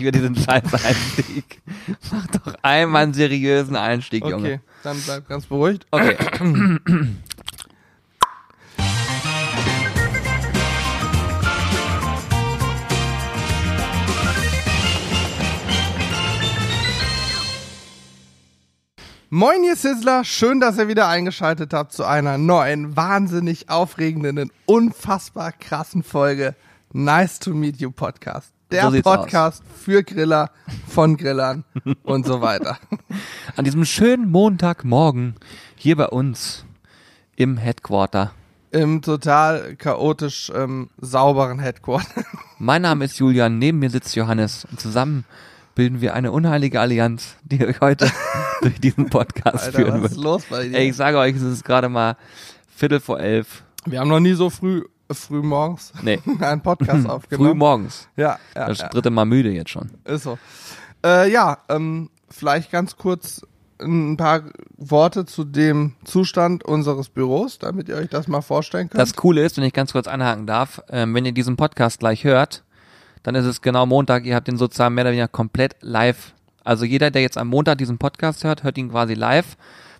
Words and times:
nicht 0.00 0.14
wieder 0.14 0.18
diesen 0.18 0.36
scheiß 0.36 0.74
Einstieg. 0.84 1.62
Mach 2.10 2.26
doch 2.28 2.54
einmal 2.62 3.04
einen 3.04 3.14
seriösen 3.14 3.76
Einstieg, 3.76 4.24
Junge. 4.24 4.54
Okay, 4.54 4.60
dann 4.82 5.00
bleib 5.02 5.28
ganz 5.28 5.46
beruhigt. 5.46 5.86
Okay. 5.90 6.16
Moin, 19.32 19.62
ihr 19.62 19.76
Sizzler. 19.76 20.24
Schön, 20.24 20.58
dass 20.58 20.76
ihr 20.76 20.88
wieder 20.88 21.06
eingeschaltet 21.06 21.72
habt 21.72 21.92
zu 21.92 22.04
einer 22.04 22.36
neuen, 22.36 22.96
wahnsinnig 22.96 23.68
aufregenden 23.68 24.38
und 24.38 24.52
unfassbar 24.66 25.52
krassen 25.52 26.02
Folge 26.02 26.56
Nice 26.92 27.38
to 27.38 27.54
Meet 27.54 27.76
You 27.76 27.92
Podcast. 27.92 28.52
Der 28.70 28.90
So 28.90 29.02
Podcast 29.02 29.64
für 29.84 30.04
Griller, 30.04 30.50
von 30.86 31.16
Grillern 31.16 31.64
und 32.04 32.24
so 32.24 32.40
weiter. 32.40 32.78
An 33.56 33.64
diesem 33.64 33.84
schönen 33.84 34.30
Montagmorgen 34.30 35.34
hier 35.74 35.96
bei 35.96 36.06
uns 36.06 36.64
im 37.34 37.56
Headquarter. 37.56 38.32
Im 38.70 39.02
total 39.02 39.74
chaotisch 39.74 40.52
ähm, 40.54 40.90
sauberen 41.00 41.58
Headquarter. 41.58 42.22
Mein 42.58 42.82
Name 42.82 43.06
ist 43.06 43.18
Julian, 43.18 43.58
neben 43.58 43.80
mir 43.80 43.90
sitzt 43.90 44.14
Johannes 44.14 44.64
und 44.70 44.78
zusammen 44.78 45.24
bilden 45.74 46.00
wir 46.00 46.14
eine 46.14 46.30
unheilige 46.30 46.78
Allianz, 46.80 47.36
die 47.42 47.66
euch 47.66 47.80
heute 47.80 48.08
durch 48.62 48.80
diesen 48.80 49.10
Podcast 49.10 49.64
Alter, 49.64 49.78
führen 49.78 50.02
was 50.02 50.12
ist 50.12 50.16
wird. 50.18 50.24
los 50.24 50.44
bei 50.48 50.68
dir? 50.68 50.78
Ey, 50.78 50.90
ich 50.90 50.96
sage 50.96 51.18
euch, 51.18 51.34
es 51.34 51.42
ist 51.42 51.64
gerade 51.64 51.88
mal 51.88 52.16
Viertel 52.68 53.00
vor 53.00 53.18
elf. 53.18 53.64
Wir 53.84 53.98
haben 53.98 54.08
noch 54.08 54.20
nie 54.20 54.34
so 54.34 54.48
früh, 54.48 54.84
früh 55.18 55.42
morgens 55.42 55.92
Nee, 56.02 56.18
einen 56.40 56.60
Podcast 56.62 57.02
früh 57.02 57.08
aufgenommen. 57.10 57.58
morgens. 57.58 58.08
Ja, 58.16 58.38
ja, 58.54 58.66
Das 58.66 58.78
ja. 58.78 58.88
dritte 58.88 59.10
Mal 59.10 59.24
müde 59.24 59.50
jetzt 59.50 59.70
schon. 59.70 59.90
Ist 60.04 60.24
so. 60.24 60.38
Äh, 61.04 61.30
ja, 61.32 61.58
ähm, 61.68 62.10
vielleicht 62.28 62.70
ganz 62.70 62.96
kurz 62.96 63.42
ein 63.82 64.16
paar 64.18 64.42
Worte 64.76 65.24
zu 65.24 65.44
dem 65.44 65.94
Zustand 66.04 66.64
unseres 66.64 67.08
Büros, 67.08 67.58
damit 67.58 67.88
ihr 67.88 67.96
euch 67.96 68.08
das 68.10 68.28
mal 68.28 68.42
vorstellen 68.42 68.90
könnt. 68.90 69.00
Das 69.00 69.14
Coole 69.16 69.42
ist, 69.42 69.56
wenn 69.56 69.64
ich 69.64 69.72
ganz 69.72 69.92
kurz 69.92 70.06
anhaken 70.06 70.46
darf, 70.46 70.82
ähm, 70.90 71.14
wenn 71.14 71.24
ihr 71.24 71.32
diesen 71.32 71.56
Podcast 71.56 72.00
gleich 72.00 72.24
hört, 72.24 72.62
dann 73.22 73.34
ist 73.34 73.46
es 73.46 73.62
genau 73.62 73.86
Montag, 73.86 74.26
ihr 74.26 74.34
habt 74.34 74.48
den 74.48 74.58
sozusagen 74.58 74.94
mehr 74.94 75.04
oder 75.04 75.12
weniger 75.12 75.28
komplett 75.28 75.76
live. 75.80 76.34
Also 76.62 76.84
jeder, 76.84 77.10
der 77.10 77.22
jetzt 77.22 77.38
am 77.38 77.48
Montag 77.48 77.78
diesen 77.78 77.96
Podcast 77.96 78.44
hört, 78.44 78.64
hört 78.64 78.76
ihn 78.76 78.90
quasi 78.90 79.14
live, 79.14 79.56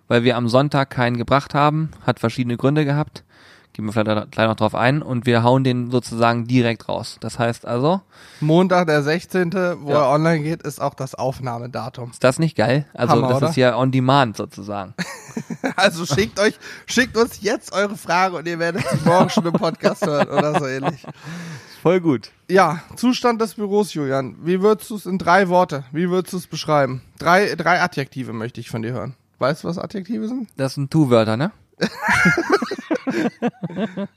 weil 0.09 0.25
wir 0.25 0.37
am 0.37 0.49
Sonntag 0.49 0.91
keinen 0.91 1.17
gebracht 1.17 1.55
haben, 1.55 1.91
hat 2.07 2.21
verschiedene 2.21 2.59
Gründe 2.59 2.85
gehabt. 2.85 3.25
Gehen 3.73 3.85
wir 3.85 3.93
vielleicht 3.93 4.33
gleich 4.33 4.49
noch 4.49 4.57
drauf 4.57 4.75
ein 4.75 5.01
und 5.01 5.27
wir 5.27 5.43
hauen 5.45 5.63
den 5.63 5.91
sozusagen 5.93 6.47
direkt 6.47 6.89
raus. 6.89 7.19
Das 7.21 7.39
heißt 7.39 7.67
also, 7.67 8.01
Montag, 8.41 8.89
der 8.89 9.03
16., 9.03 9.53
wo 9.81 9.91
Ja. 9.91 10.07
er 10.07 10.09
online 10.11 10.43
geht, 10.43 10.63
ist 10.63 10.81
auch 10.81 10.95
das 10.95 11.15
Aufnahmedatum. 11.15 12.11
ist 12.11 12.25
das 12.25 12.39
nicht 12.41 12.57
geil? 12.57 12.87
Also 12.95 13.15
Hammer, 13.15 13.29
das 13.29 13.37
oder? 13.39 13.49
ist 13.51 13.57
ja 13.57 13.77
on 13.77 13.91
demand 13.93 14.37
sozusagen. 14.37 14.95
Also 15.77 16.07
schickt 16.07 16.41
euch, 16.41 16.59
schickt 16.87 17.17
uns 17.17 17.43
jetzt 17.43 17.73
eure 17.73 17.97
Frage 17.97 18.37
und 18.37 18.47
ihr 18.49 18.59
werdet 18.59 18.83
sie 18.89 18.99
morgen 19.09 19.29
schon 19.31 19.45
im 19.47 19.53
Podcast 19.53 20.05
hören 20.07 20.29
oder 20.29 20.59
so 20.59 20.67
ähnlich. 20.67 21.05
Voll 21.83 22.01
gut. 22.01 22.31
Ja, 22.49 22.81
Zustand 22.97 23.41
des 23.41 23.55
Büros, 23.55 23.93
Julian. 23.95 24.37
Wie 24.43 24.63
würdest 24.63 24.91
du 24.91 24.97
es 24.97 25.07
in 25.07 25.19
drei 25.19 25.49
Worte, 25.49 25.85
wie 25.93 26.09
würdest 26.11 26.33
du 26.33 26.39
es 26.39 26.47
beschreiben? 26.47 27.03
Drei, 27.19 27.55
drei 27.57 27.81
Adjektive 27.83 28.33
möchte 28.33 28.61
ich 28.61 28.71
von 28.71 28.83
dir 28.83 28.93
hören. 28.93 29.15
Weißt 29.39 29.65
du, 29.65 29.69
was 29.69 29.79
Adjektive 29.79 30.29
sind? 30.29 30.49
Das 30.57 30.75
sind 30.75 30.91
Tu-Wörter, 30.91 31.37
ne? 31.37 31.53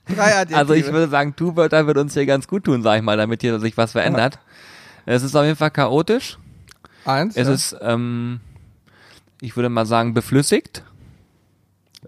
Drei 0.06 0.34
Adjektive. 0.34 0.58
Also 0.58 0.74
ich 0.74 0.86
würde 0.86 1.08
sagen, 1.08 1.34
Tu-Wörter 1.36 1.86
wird 1.86 1.98
uns 1.98 2.14
hier 2.14 2.26
ganz 2.26 2.48
gut 2.48 2.64
tun, 2.64 2.82
sag 2.82 2.96
ich 2.96 3.02
mal, 3.02 3.16
damit 3.16 3.40
hier 3.40 3.58
sich 3.60 3.76
was 3.76 3.92
verändert. 3.92 4.38
Es 5.06 5.22
ist 5.22 5.34
auf 5.34 5.44
jeden 5.44 5.56
Fall 5.56 5.70
chaotisch. 5.70 6.38
Eins. 7.04 7.36
Es 7.36 7.48
ja. 7.48 7.54
ist, 7.54 7.76
ähm, 7.80 8.40
ich 9.40 9.56
würde 9.56 9.68
mal 9.68 9.86
sagen, 9.86 10.14
beflüssigt. 10.14 10.84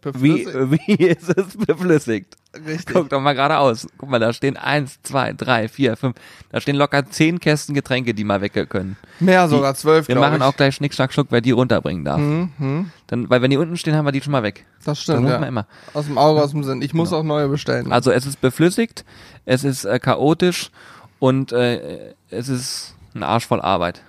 Wie, 0.03 0.45
Beflüssigt. 0.45 0.89
wie 0.89 1.05
ist 1.05 1.37
es 1.37 1.57
beflüssigt? 1.57 2.37
Richtig. 2.67 2.95
Guck 2.95 3.09
doch 3.09 3.21
mal 3.21 3.35
geradeaus. 3.35 3.87
Guck 3.99 4.09
mal, 4.09 4.19
da 4.19 4.33
stehen 4.33 4.57
eins, 4.57 5.01
zwei, 5.03 5.33
drei, 5.33 5.69
vier, 5.69 5.97
fünf. 5.97 6.17
Da 6.51 6.61
stehen 6.61 6.77
locker 6.77 7.05
zehn 7.11 7.41
Kästen 7.41 7.75
Getränke, 7.75 8.15
die 8.15 8.25
mal 8.25 8.41
weg 8.41 8.53
können. 8.69 8.97
Mehr 9.21 9.49
sogar, 9.49 9.75
zwölf, 9.75 10.09
Wir 10.09 10.17
machen 10.17 10.37
ich. 10.37 10.43
auch 10.43 10.57
gleich 10.57 10.75
Schnick, 10.77 10.95
Schnack, 10.95 11.13
Schnuck, 11.13 11.29
wer 11.31 11.41
die 11.41 11.51
runterbringen 11.51 12.05
darf. 12.05 12.19
Mhm. 12.21 12.91
Dann, 13.09 13.29
weil 13.31 13.43
wenn 13.43 13.51
die 13.51 13.57
unten 13.57 13.77
stehen, 13.77 13.95
haben 13.97 14.05
wir 14.05 14.13
die 14.13 14.21
schon 14.23 14.33
mal 14.33 14.43
weg. 14.43 14.65
Das 14.79 14.85
Das 14.85 15.03
stimmt, 15.03 15.23
muss 15.23 15.31
ja. 15.33 15.39
man 15.39 15.49
immer. 15.49 15.67
Aus 15.95 16.07
dem 16.07 16.19
Auge, 16.19 16.43
aus 16.43 16.51
dem 16.53 16.65
Sinn. 16.65 16.83
Ich 16.83 16.95
muss 16.95 17.13
auch 17.13 17.23
neue 17.23 17.49
bestellen. 17.49 17.93
Also 17.93 18.11
es 18.11 18.27
ist 18.27 18.41
beflüssigt, 18.41 19.05
es 19.45 19.65
ist 19.65 19.85
äh, 19.85 19.99
chaotisch 19.99 20.71
und 21.19 21.53
äh, 21.53 22.15
es 22.31 22.49
ist 22.49 22.95
ein 23.15 23.23
Arsch 23.23 23.47
voll 23.47 23.61
Arbeit. 23.61 24.03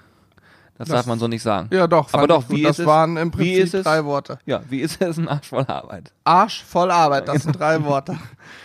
Das, 0.78 0.88
Das- 0.90 0.98
darf 1.00 1.06
man 1.08 1.18
so 1.20 1.28
nicht 1.28 1.42
sagen. 1.44 1.70
ja, 1.74 1.88
doch. 1.88 2.14
Aber 2.14 2.28
doch, 2.28 2.50
wie 2.50 2.62
das 2.64 2.74
ist 2.74 2.80
es? 2.80 2.86
waren 2.86 3.18
im 3.18 3.30
Wie 3.34 3.38
Prinzip 3.38 3.64
ist 3.64 3.74
es? 3.74 3.84
drei 3.84 4.06
Worte. 4.06 4.40
Ja, 4.46 4.62
wie 4.70 4.80
ist 4.82 5.02
es 5.02 5.18
ein 5.18 5.28
Arsch 5.28 5.48
voll 5.50 5.66
Arbeit? 5.68 6.14
Arsch 6.24 6.64
voll 6.64 6.92
Arbeit, 6.92 7.28
das 7.28 7.44
sind 7.44 7.60
drei 7.60 7.84
Worte. 7.84 8.18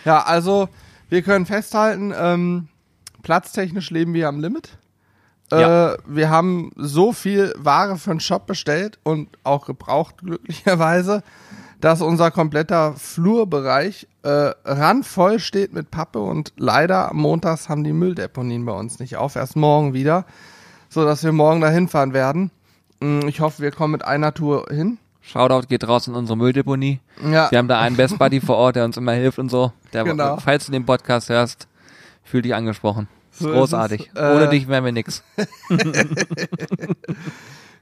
Ja, 0.05 0.21
also 0.23 0.69
wir 1.09 1.21
können 1.23 1.45
festhalten, 1.45 2.13
ähm, 2.15 2.67
platztechnisch 3.23 3.89
leben 3.89 4.13
wir 4.13 4.27
am 4.27 4.39
Limit. 4.39 4.77
Äh, 5.51 5.61
Ja. 5.61 5.97
Wir 6.05 6.29
haben 6.29 6.71
so 6.75 7.13
viel 7.13 7.53
Ware 7.57 7.97
für 7.97 8.11
den 8.11 8.19
Shop 8.19 8.45
bestellt 8.47 8.99
und 9.03 9.29
auch 9.43 9.65
gebraucht 9.65 10.17
glücklicherweise, 10.19 11.23
dass 11.81 12.01
unser 12.01 12.31
kompletter 12.31 12.93
Flurbereich 12.93 14.07
äh, 14.23 14.51
randvoll 14.63 15.39
steht 15.39 15.73
mit 15.73 15.91
Pappe 15.91 16.19
und 16.19 16.53
leider 16.57 17.09
montags 17.13 17.67
haben 17.69 17.83
die 17.83 17.91
Mülldeponien 17.91 18.65
bei 18.65 18.71
uns 18.71 18.99
nicht 18.99 19.17
auf, 19.17 19.35
erst 19.35 19.55
morgen 19.55 19.93
wieder, 19.93 20.25
so 20.93 21.05
dass 21.05 21.23
wir 21.23 21.31
morgen 21.31 21.61
da 21.61 21.69
hinfahren 21.69 22.13
werden. 22.13 22.51
Mm, 22.99 23.27
Ich 23.27 23.39
hoffe, 23.41 23.61
wir 23.61 23.71
kommen 23.71 23.91
mit 23.91 24.05
einer 24.05 24.33
Tour 24.33 24.65
hin. 24.69 24.97
Shoutout 25.21 25.67
geht 25.67 25.87
raus 25.87 26.07
in 26.07 26.15
unsere 26.15 26.37
Mülldeponie. 26.37 26.99
Ja, 27.31 27.49
Wir 27.49 27.57
haben 27.57 27.67
da 27.69 27.79
einen 27.79 27.95
Best 27.95 28.19
Buddy 28.19 28.41
vor 28.41 28.57
Ort, 28.57 28.75
der 28.75 28.83
uns 28.85 28.97
immer 28.97 29.13
hilft 29.13 29.39
und 29.39 29.49
so. 29.49 29.71
Der, 29.93 30.03
Genau. 30.03 30.37
Falls 30.37 30.65
du 30.65 30.71
den 30.73 30.85
Podcast 30.85 31.29
hörst, 31.29 31.67
fühl 32.23 32.41
dich 32.41 32.53
angesprochen. 32.53 33.07
So 33.31 33.49
ist 33.49 33.55
Großartig. 33.55 34.11
es. 34.13 34.21
Äh, 34.21 34.35
Ohne 34.35 34.49
dich 34.49 34.67
wären 34.67 34.83
wir 34.85 34.91
nix. 34.91 35.23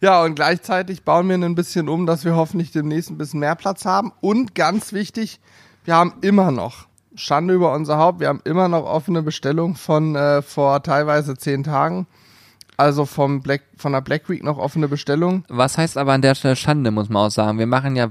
Ja, 0.03 0.23
und 0.23 0.33
gleichzeitig 0.33 1.03
bauen 1.03 1.29
wir 1.29 1.35
ein 1.35 1.53
bisschen 1.53 1.87
um, 1.87 2.07
dass 2.07 2.25
wir 2.25 2.35
hoffentlich 2.35 2.71
demnächst 2.71 3.11
ein 3.11 3.19
bisschen 3.19 3.39
mehr 3.39 3.55
Platz 3.55 3.85
haben. 3.85 4.11
Und 4.19 4.55
ganz 4.55 4.93
wichtig, 4.93 5.39
wir 5.85 5.95
haben 5.95 6.13
immer 6.21 6.49
noch, 6.49 6.87
Schande 7.13 7.53
über 7.53 7.71
unser 7.73 7.99
Haupt, 7.99 8.19
wir 8.19 8.27
haben 8.27 8.41
immer 8.43 8.67
noch 8.67 8.83
offene 8.85 9.21
Bestellung 9.21 9.75
von 9.75 10.15
äh, 10.15 10.41
vor 10.41 10.81
teilweise 10.81 11.37
zehn 11.37 11.63
Tagen. 11.63 12.07
Also 12.81 13.05
vom 13.05 13.41
Black, 13.41 13.61
von 13.77 13.91
der 13.93 14.01
Black 14.01 14.27
Week 14.27 14.43
noch 14.43 14.57
offene 14.57 14.87
Bestellung. 14.87 15.45
Was 15.49 15.77
heißt 15.77 15.97
aber 15.97 16.13
an 16.13 16.23
der 16.23 16.33
Stelle 16.33 16.55
Schande, 16.55 16.89
muss 16.89 17.09
man 17.09 17.27
auch 17.27 17.31
sagen. 17.31 17.59
Wir 17.59 17.67
machen 17.67 17.95
ja, 17.95 18.09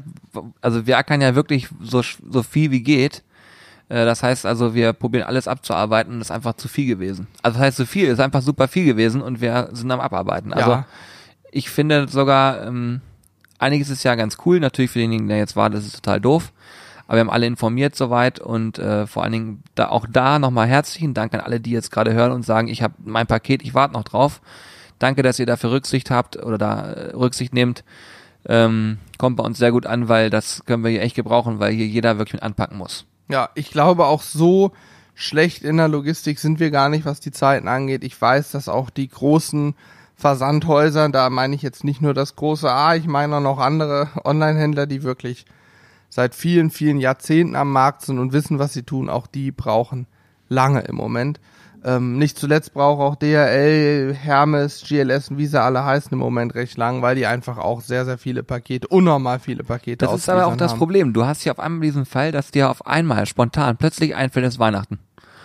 also 0.61 0.87
wir 0.87 0.97
ackern 0.97 1.21
ja 1.21 1.35
wirklich 1.35 1.69
so, 1.81 2.03
so 2.03 2.43
viel 2.45 2.71
wie 2.71 2.83
geht. 2.83 3.25
Äh, 3.89 4.05
Das 4.05 4.23
heißt 4.23 4.47
also, 4.47 4.73
wir 4.75 4.93
probieren 4.93 5.25
alles 5.27 5.49
abzuarbeiten 5.49 6.13
und 6.13 6.19
das 6.21 6.29
ist 6.29 6.31
einfach 6.37 6.55
zu 6.55 6.69
viel 6.69 6.87
gewesen. 6.87 7.27
Also 7.43 7.59
das 7.59 7.67
heißt, 7.67 7.77
zu 7.79 7.87
viel 7.87 8.07
ist 8.07 8.21
einfach 8.21 8.43
super 8.43 8.69
viel 8.69 8.85
gewesen 8.85 9.23
und 9.23 9.41
wir 9.41 9.71
sind 9.73 9.91
am 9.91 9.99
Abarbeiten. 10.01 10.53
Also 10.53 10.71
Ja. 10.71 10.87
ich 11.51 11.69
finde 11.69 12.07
sogar, 12.09 12.65
ähm, 12.65 13.01
einiges 13.59 13.91
ist 13.91 14.05
ja 14.05 14.15
ganz 14.15 14.37
cool. 14.47 14.61
Natürlich 14.61 14.93
für 14.93 15.01
denjenigen, 15.01 15.29
der 15.29 15.39
jetzt 15.39 15.57
war, 15.57 15.69
das 15.69 15.85
ist 15.85 15.97
total 15.97 16.21
doof. 16.21 16.53
Aber 17.11 17.17
wir 17.17 17.21
haben 17.23 17.31
alle 17.31 17.47
informiert 17.47 17.97
soweit 17.97 18.39
und 18.39 18.79
äh, 18.79 19.05
vor 19.05 19.25
allen 19.25 19.33
Dingen 19.33 19.63
da 19.75 19.89
auch 19.89 20.07
da 20.09 20.39
nochmal 20.39 20.69
herzlichen 20.69 21.13
Dank 21.13 21.35
an 21.35 21.41
alle, 21.41 21.59
die 21.59 21.73
jetzt 21.73 21.91
gerade 21.91 22.15
hören 22.15 22.31
und 22.31 22.45
sagen, 22.45 22.69
ich 22.69 22.85
habe 22.85 22.95
mein 23.05 23.27
Paket, 23.27 23.63
ich 23.65 23.75
warte 23.75 23.95
noch 23.95 24.05
drauf. 24.05 24.41
Danke, 25.01 25.25
dass 25.25 25.41
ihr 25.41 25.47
dafür 25.47 25.73
Rücksicht 25.73 26.13
habt 26.13 26.37
oder 26.37 26.57
da 26.57 26.93
äh, 26.93 27.17
Rücksicht 27.17 27.53
nehmt. 27.53 27.83
Ähm, 28.47 28.99
kommt 29.19 29.39
bei 29.39 29.43
uns 29.43 29.59
sehr 29.59 29.73
gut 29.73 29.87
an, 29.87 30.09
weil 30.09 30.31
das 30.31 30.65
können 30.67 30.85
wir 30.85 30.93
hier 30.93 31.03
echt 31.03 31.17
gebrauchen, 31.17 31.59
weil 31.59 31.73
hier 31.73 31.89
jeder 31.89 32.19
wirklich 32.19 32.35
mit 32.35 32.45
anpacken 32.45 32.79
muss. 32.79 33.07
Ja, 33.27 33.49
ich 33.57 33.73
glaube 33.73 34.07
auch 34.07 34.23
so 34.23 34.71
schlecht 35.17 35.65
in 35.65 35.79
der 35.79 35.89
Logistik 35.89 36.39
sind 36.39 36.61
wir 36.61 36.71
gar 36.71 36.91
nicht, 36.91 37.07
was 37.07 37.19
die 37.19 37.33
Zeiten 37.33 37.67
angeht. 37.67 38.05
Ich 38.05 38.23
weiß, 38.23 38.53
dass 38.53 38.69
auch 38.69 38.89
die 38.89 39.09
großen 39.09 39.75
Versandhäuser, 40.15 41.09
da 41.09 41.29
meine 41.29 41.57
ich 41.57 41.63
jetzt 41.63 41.83
nicht 41.83 42.01
nur 42.01 42.15
das 42.15 42.37
große 42.37 42.71
A, 42.71 42.95
ich 42.95 43.09
meine 43.09 43.39
auch 43.39 43.41
noch 43.41 43.59
andere 43.59 44.11
Online-Händler, 44.25 44.87
die 44.87 45.03
wirklich 45.03 45.45
seit 46.11 46.35
vielen, 46.35 46.71
vielen 46.71 46.99
Jahrzehnten 47.01 47.57
am 47.57 47.73
Markt 47.73 48.03
sind 48.03 48.19
und 48.19 48.33
wissen, 48.35 48.59
was 48.59 48.75
sie 48.75 48.83
tun, 48.83 49.09
auch 49.09 49.27
die 49.27 49.51
brauchen 49.53 50.07
lange 50.49 50.81
im 50.81 50.97
Moment. 50.97 51.41
Ähm, 51.83 52.19
nicht 52.19 52.39
zuletzt 52.39 52.75
braucht 52.75 53.01
auch 53.01 53.17
DHL, 53.17 54.13
Hermes, 54.15 54.83
GLS 54.87 55.31
und 55.31 55.39
wie 55.39 55.47
sie 55.47 55.59
alle 55.59 55.83
heißen 55.83 56.13
im 56.13 56.19
Moment 56.19 56.55
recht 56.55 56.77
lang, 56.77 57.01
weil 57.01 57.15
die 57.17 57.25
einfach 57.25 57.57
auch 57.57 57.81
sehr, 57.81 58.05
sehr 58.05 58.19
viele 58.19 58.43
Pakete, 58.43 58.87
unnormal 58.89 59.39
viele 59.39 59.65
Pakete 59.65 60.05
Das 60.05 60.15
ist 60.15 60.29
aber 60.29 60.45
auch 60.47 60.57
das 60.57 60.73
haben. 60.73 60.79
Problem. 60.79 61.13
Du 61.15 61.25
hast 61.25 61.41
hier 61.41 61.53
auf 61.53 61.59
einmal 61.59 61.81
diesen 61.81 62.05
Fall, 62.05 62.33
dass 62.33 62.51
dir 62.51 62.69
auf 62.69 62.87
einmal 62.87 63.25
spontan 63.25 63.79
plötzlich 63.79 64.15
einfällt, 64.15 64.45
es 64.45 64.55
ist 64.55 64.59
Weihnachten. 64.59 64.99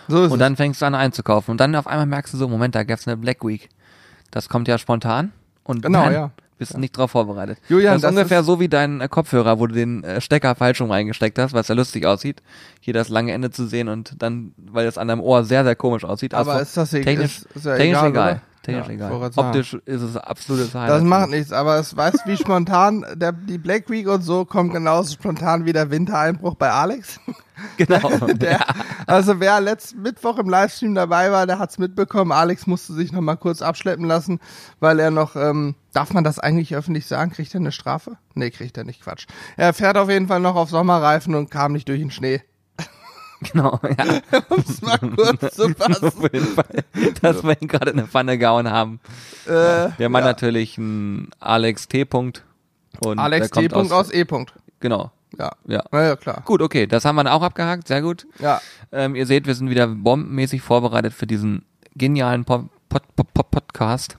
So 0.08 0.24
ist 0.24 0.30
Und 0.30 0.34
es. 0.34 0.38
dann 0.40 0.56
fängst 0.56 0.82
du 0.82 0.86
an 0.86 0.94
einzukaufen. 0.94 1.52
Und 1.52 1.58
dann 1.60 1.74
auf 1.74 1.86
einmal 1.86 2.06
merkst 2.06 2.34
du 2.34 2.38
so, 2.38 2.48
Moment, 2.48 2.74
da 2.74 2.84
gab's 2.84 3.06
eine 3.08 3.16
Black 3.16 3.42
Week. 3.42 3.70
Das 4.30 4.50
kommt 4.50 4.68
ja 4.68 4.76
spontan. 4.76 5.32
Und 5.64 5.82
Genau, 5.82 6.04
dann 6.04 6.12
ja. 6.12 6.30
Bist 6.58 6.74
du 6.74 6.78
nicht 6.78 6.96
drauf 6.96 7.10
vorbereitet. 7.10 7.58
Julian, 7.68 7.94
das 7.94 7.96
ist 7.98 8.04
das 8.04 8.10
ungefähr 8.12 8.40
ist- 8.40 8.46
so 8.46 8.60
wie 8.60 8.68
dein 8.68 9.00
äh, 9.00 9.08
Kopfhörer, 9.08 9.58
wo 9.58 9.66
du 9.66 9.74
den 9.74 10.04
äh, 10.04 10.20
Stecker 10.20 10.54
falsch 10.54 10.80
rum 10.80 10.90
reingesteckt 10.90 11.38
hast, 11.38 11.52
was 11.52 11.68
ja 11.68 11.74
lustig 11.74 12.06
aussieht. 12.06 12.42
Hier 12.80 12.94
das 12.94 13.08
lange 13.08 13.32
Ende 13.32 13.50
zu 13.50 13.66
sehen 13.66 13.88
und 13.88 14.22
dann, 14.22 14.52
weil 14.56 14.86
das 14.86 14.98
an 14.98 15.08
deinem 15.08 15.20
Ohr 15.20 15.44
sehr, 15.44 15.64
sehr 15.64 15.76
komisch 15.76 16.04
aussieht. 16.04 16.34
Aber 16.34 16.52
Also 16.52 16.62
ist 16.62 16.76
das 16.76 16.92
e- 16.94 17.02
technisch, 17.02 17.38
ist- 17.38 17.46
ist 17.56 17.66
ja 17.66 17.76
technisch 17.76 17.98
egal, 17.98 18.08
egal. 18.10 18.40
technisch 18.62 18.86
Ja, 18.88 18.92
egal. 18.94 19.30
Optisch 19.36 19.74
ist 19.84 20.02
es 20.02 20.16
absolutes 20.16 20.74
Highlight. 20.74 20.90
Das 20.90 21.02
macht 21.02 21.30
nichts, 21.30 21.52
aber 21.52 21.78
es 21.78 21.96
weißt 21.96 22.22
wie 22.26 22.36
spontan 22.36 23.04
der, 23.14 23.32
die 23.32 23.58
Black 23.58 23.88
Week 23.90 24.08
und 24.08 24.22
so 24.22 24.44
kommt 24.44 24.72
genauso 24.72 25.12
spontan 25.14 25.64
wie 25.66 25.72
der 25.72 25.90
Wintereinbruch 25.90 26.54
bei 26.54 26.70
Alex. 26.70 27.20
Genau. 27.78 28.10
Der, 28.34 28.60
also 29.06 29.40
wer 29.40 29.62
letzten 29.62 30.02
Mittwoch 30.02 30.36
im 30.36 30.46
Livestream 30.50 30.94
dabei 30.94 31.32
war, 31.32 31.46
der 31.46 31.58
hat's 31.58 31.78
mitbekommen. 31.78 32.30
Alex 32.30 32.66
musste 32.66 32.92
sich 32.92 33.12
noch 33.12 33.22
mal 33.22 33.36
kurz 33.36 33.62
abschleppen 33.62 34.04
lassen, 34.04 34.40
weil 34.78 34.98
er 35.00 35.10
noch, 35.10 35.36
ähm, 35.36 35.74
darf 35.96 36.12
man 36.12 36.24
das 36.24 36.38
eigentlich 36.38 36.76
öffentlich 36.76 37.06
sagen? 37.06 37.30
Kriegt 37.32 37.54
er 37.54 37.60
eine 37.60 37.72
Strafe? 37.72 38.18
Nee, 38.34 38.50
kriegt 38.50 38.76
er 38.76 38.84
nicht, 38.84 39.02
Quatsch. 39.02 39.26
Er 39.56 39.72
fährt 39.72 39.96
auf 39.96 40.10
jeden 40.10 40.28
Fall 40.28 40.40
noch 40.40 40.54
auf 40.54 40.68
Sommerreifen 40.68 41.34
und 41.34 41.50
kam 41.50 41.72
nicht 41.72 41.88
durch 41.88 42.00
den 42.00 42.10
Schnee. 42.10 42.42
genau, 43.40 43.80
ja. 43.82 44.20
Um 44.50 44.58
es 44.68 44.82
mal 44.82 44.98
kurz 44.98 45.54
zu 45.54 45.68
fassen. 45.70 46.04
Auf 46.08 46.22
jeden 46.32 46.46
Fall, 46.46 46.84
dass 47.22 47.42
wir 47.42 47.60
ihn 47.60 47.68
gerade 47.68 47.90
in 47.90 47.98
eine 47.98 48.08
Pfanne 48.08 48.36
gehauen 48.38 48.70
haben. 48.70 49.00
Äh, 49.46 49.50
Wir 49.50 50.04
haben 50.04 50.12
ja. 50.14 50.20
natürlich 50.20 50.76
einen 50.78 51.30
Alex 51.40 51.88
T. 51.88 52.02
-Punkt 52.02 52.42
und 53.00 53.18
Alex 53.18 53.50
T. 53.50 53.68
kommt 53.68 53.92
aus, 53.92 54.12
E. 54.12 54.22
-Punkt. 54.22 54.48
Genau. 54.80 55.10
Ja. 55.38 55.52
Ja. 55.66 55.82
Ja, 55.92 56.16
klar. 56.16 56.42
Gut, 56.44 56.60
okay, 56.62 56.86
das 56.86 57.04
haben 57.04 57.16
wir 57.16 57.24
dann 57.24 57.32
auch 57.32 57.42
abgehakt, 57.42 57.88
sehr 57.88 58.02
gut. 58.02 58.26
Ja. 58.38 58.60
Ähm, 58.92 59.14
ihr 59.16 59.26
seht, 59.26 59.46
wir 59.46 59.54
sind 59.54 59.70
wieder 59.70 59.86
bombenmäßig 59.86 60.62
vorbereitet 60.62 61.12
für 61.12 61.26
diesen 61.26 61.64
genialen 61.94 62.44
Po- 62.44 62.68
Pod 62.88 63.02
Pod 63.16 63.32
Pod 63.34 63.50
Podcast. 63.50 64.18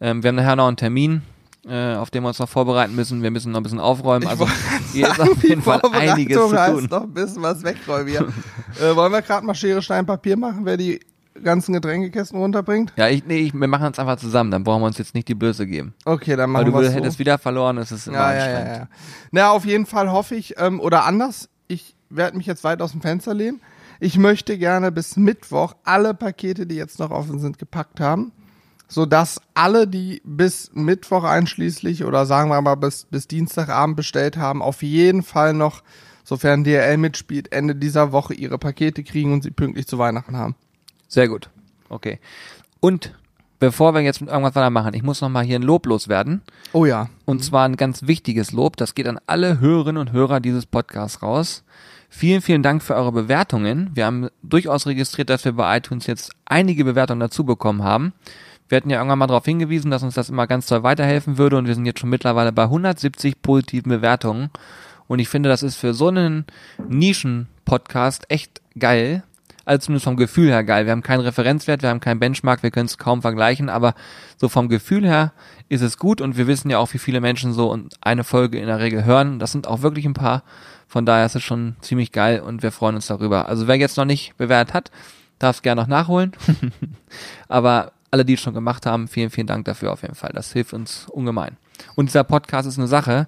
Ähm, 0.00 0.22
wir 0.22 0.28
haben 0.28 0.36
nachher 0.36 0.56
noch 0.56 0.68
einen 0.68 0.76
Termin, 0.76 1.22
äh, 1.68 1.94
auf 1.94 2.10
den 2.10 2.22
wir 2.22 2.28
uns 2.28 2.38
noch 2.38 2.48
vorbereiten 2.48 2.94
müssen. 2.94 3.22
Wir 3.22 3.30
müssen 3.30 3.52
noch 3.52 3.60
ein 3.60 3.62
bisschen 3.64 3.80
aufräumen. 3.80 4.22
Ich 4.22 4.28
Also 4.28 4.48
hier 4.92 5.08
ist 5.10 5.20
auf 5.20 5.42
jeden 5.42 5.62
Fall 5.62 5.80
einiges 5.92 6.36
zu 6.36 6.48
tun. 6.54 6.88
noch 6.90 7.02
ein 7.02 7.12
bisschen 7.14 7.42
was 7.42 7.62
wegräumen 7.62 8.08
hier. 8.08 8.28
äh, 8.80 8.94
wollen 8.96 9.12
wir 9.12 9.22
gerade 9.22 9.44
mal 9.44 9.54
Schere, 9.54 9.82
Stein, 9.82 10.06
Papier 10.06 10.36
machen, 10.36 10.60
wer 10.64 10.76
die 10.76 11.00
ganzen 11.42 11.72
Getränkekästen 11.72 12.38
runterbringt? 12.38 12.92
Ja, 12.96 13.08
ich, 13.08 13.24
nee, 13.24 13.38
ich, 13.38 13.54
wir 13.54 13.68
machen 13.68 13.90
es 13.92 13.98
einfach 13.98 14.16
zusammen, 14.16 14.50
dann 14.50 14.64
brauchen 14.64 14.82
wir 14.82 14.86
uns 14.86 14.98
jetzt 14.98 15.14
nicht 15.14 15.28
die 15.28 15.34
Blöße 15.36 15.66
geben. 15.66 15.94
Okay, 16.04 16.30
dann 16.36 16.52
Weil 16.52 16.64
machen 16.64 16.72
du 16.72 16.80
wir 16.80 16.90
hättest 16.90 17.14
so. 17.14 17.18
wieder 17.20 17.38
verloren, 17.38 17.76
das 17.76 17.92
ist 17.92 18.08
immer 18.08 18.16
Ja, 18.18 18.32
ja, 18.34 18.42
anstrengend. 18.44 18.68
ja, 18.68 18.76
ja. 18.78 18.88
Na, 19.30 19.50
auf 19.50 19.64
jeden 19.64 19.86
Fall 19.86 20.10
hoffe 20.10 20.34
ich, 20.34 20.54
ähm, 20.58 20.80
oder 20.80 21.04
anders, 21.04 21.48
ich 21.68 21.94
werde 22.10 22.36
mich 22.36 22.46
jetzt 22.46 22.64
weit 22.64 22.82
aus 22.82 22.92
dem 22.92 23.02
Fenster 23.02 23.34
lehnen. 23.34 23.60
Ich 24.00 24.16
möchte 24.18 24.58
gerne 24.58 24.90
bis 24.90 25.16
Mittwoch 25.16 25.74
alle 25.84 26.14
Pakete, 26.14 26.66
die 26.66 26.76
jetzt 26.76 26.98
noch 26.98 27.10
offen 27.10 27.38
sind, 27.38 27.58
gepackt 27.58 28.00
haben, 28.00 28.32
sodass 28.88 29.40
alle, 29.54 29.86
die 29.86 30.20
bis 30.24 30.70
Mittwoch 30.72 31.24
einschließlich 31.24 32.04
oder 32.04 32.26
sagen 32.26 32.50
wir 32.50 32.60
mal 32.60 32.74
bis, 32.74 33.04
bis 33.04 33.28
Dienstagabend 33.28 33.96
bestellt 33.96 34.38
haben, 34.38 34.62
auf 34.62 34.82
jeden 34.82 35.22
Fall 35.22 35.52
noch, 35.52 35.82
sofern 36.24 36.64
DRL 36.64 36.96
mitspielt, 36.96 37.52
Ende 37.52 37.74
dieser 37.74 38.12
Woche 38.12 38.34
ihre 38.34 38.58
Pakete 38.58 39.04
kriegen 39.04 39.32
und 39.32 39.42
sie 39.42 39.50
pünktlich 39.50 39.86
zu 39.86 39.98
Weihnachten 39.98 40.36
haben. 40.36 40.56
Sehr 41.06 41.28
gut. 41.28 41.50
Okay. 41.88 42.18
Und 42.80 43.14
bevor 43.58 43.94
wir 43.94 44.00
jetzt 44.00 44.20
mit 44.20 44.30
irgendwas 44.30 44.54
weitermachen, 44.54 44.94
ich 44.94 45.02
muss 45.02 45.20
noch 45.20 45.28
mal 45.28 45.44
hier 45.44 45.58
ein 45.58 45.62
Lob 45.62 45.86
loswerden. 45.86 46.42
Oh 46.72 46.84
ja. 46.84 47.08
Und 47.24 47.44
zwar 47.44 47.66
ein 47.66 47.76
ganz 47.76 48.06
wichtiges 48.06 48.52
Lob. 48.52 48.76
Das 48.76 48.94
geht 48.94 49.08
an 49.08 49.18
alle 49.26 49.60
Hörerinnen 49.60 50.00
und 50.00 50.12
Hörer 50.12 50.40
dieses 50.40 50.66
Podcasts 50.66 51.22
raus. 51.22 51.64
Vielen, 52.10 52.40
vielen 52.40 52.62
Dank 52.62 52.82
für 52.82 52.94
eure 52.94 53.12
Bewertungen. 53.12 53.90
Wir 53.94 54.06
haben 54.06 54.28
durchaus 54.42 54.86
registriert, 54.86 55.28
dass 55.28 55.44
wir 55.44 55.52
bei 55.52 55.76
iTunes 55.76 56.06
jetzt 56.06 56.32
einige 56.46 56.84
Bewertungen 56.84 57.20
dazu 57.20 57.44
bekommen 57.44 57.82
haben. 57.82 58.14
Wir 58.68 58.76
hatten 58.76 58.90
ja 58.90 58.98
irgendwann 58.98 59.18
mal 59.18 59.26
darauf 59.26 59.44
hingewiesen, 59.44 59.90
dass 59.90 60.02
uns 60.02 60.14
das 60.14 60.30
immer 60.30 60.46
ganz 60.46 60.66
toll 60.66 60.82
weiterhelfen 60.82 61.38
würde 61.38 61.56
und 61.56 61.66
wir 61.66 61.74
sind 61.74 61.86
jetzt 61.86 62.00
schon 62.00 62.10
mittlerweile 62.10 62.52
bei 62.52 62.64
170 62.64 63.40
positiven 63.40 63.90
Bewertungen. 63.90 64.50
Und 65.06 65.18
ich 65.20 65.28
finde, 65.28 65.48
das 65.48 65.62
ist 65.62 65.76
für 65.76 65.94
so 65.94 66.08
einen 66.08 66.44
Nischen-Podcast 66.88 68.30
echt 68.30 68.60
geil. 68.78 69.22
Also 69.64 69.86
zumindest 69.86 70.04
vom 70.04 70.16
Gefühl 70.16 70.48
her 70.48 70.64
geil. 70.64 70.86
Wir 70.86 70.92
haben 70.92 71.02
keinen 71.02 71.20
Referenzwert, 71.20 71.82
wir 71.82 71.90
haben 71.90 72.00
keinen 72.00 72.20
Benchmark, 72.20 72.62
wir 72.62 72.70
können 72.70 72.86
es 72.86 72.96
kaum 72.96 73.20
vergleichen, 73.20 73.68
aber 73.68 73.94
so 74.36 74.48
vom 74.48 74.68
Gefühl 74.68 75.04
her 75.04 75.32
ist 75.68 75.82
es 75.82 75.98
gut 75.98 76.20
und 76.20 76.38
wir 76.38 76.46
wissen 76.46 76.70
ja 76.70 76.78
auch, 76.78 76.92
wie 76.94 76.98
viele 76.98 77.20
Menschen 77.20 77.52
so 77.52 77.70
und 77.70 77.96
eine 78.00 78.24
Folge 78.24 78.58
in 78.58 78.66
der 78.66 78.80
Regel 78.80 79.04
hören. 79.04 79.38
Das 79.38 79.52
sind 79.52 79.66
auch 79.66 79.82
wirklich 79.82 80.06
ein 80.06 80.14
paar. 80.14 80.42
Von 80.86 81.04
daher 81.04 81.26
ist 81.26 81.36
es 81.36 81.42
schon 81.42 81.76
ziemlich 81.82 82.12
geil 82.12 82.40
und 82.40 82.62
wir 82.62 82.72
freuen 82.72 82.94
uns 82.94 83.08
darüber. 83.08 83.46
Also 83.46 83.66
wer 83.66 83.76
jetzt 83.76 83.98
noch 83.98 84.06
nicht 84.06 84.36
bewertet 84.38 84.72
hat, 84.72 84.90
darf 85.38 85.56
es 85.56 85.62
gerne 85.62 85.82
noch 85.82 85.88
nachholen. 85.88 86.32
aber 87.48 87.92
alle, 88.10 88.24
die 88.24 88.34
es 88.34 88.40
schon 88.40 88.54
gemacht 88.54 88.86
haben, 88.86 89.08
vielen, 89.08 89.30
vielen 89.30 89.46
Dank 89.46 89.64
dafür 89.66 89.92
auf 89.92 90.02
jeden 90.02 90.14
Fall. 90.14 90.30
Das 90.34 90.52
hilft 90.52 90.72
uns 90.72 91.06
ungemein. 91.08 91.56
Und 91.94 92.06
dieser 92.06 92.24
Podcast 92.24 92.66
ist 92.66 92.78
eine 92.78 92.88
Sache, 92.88 93.26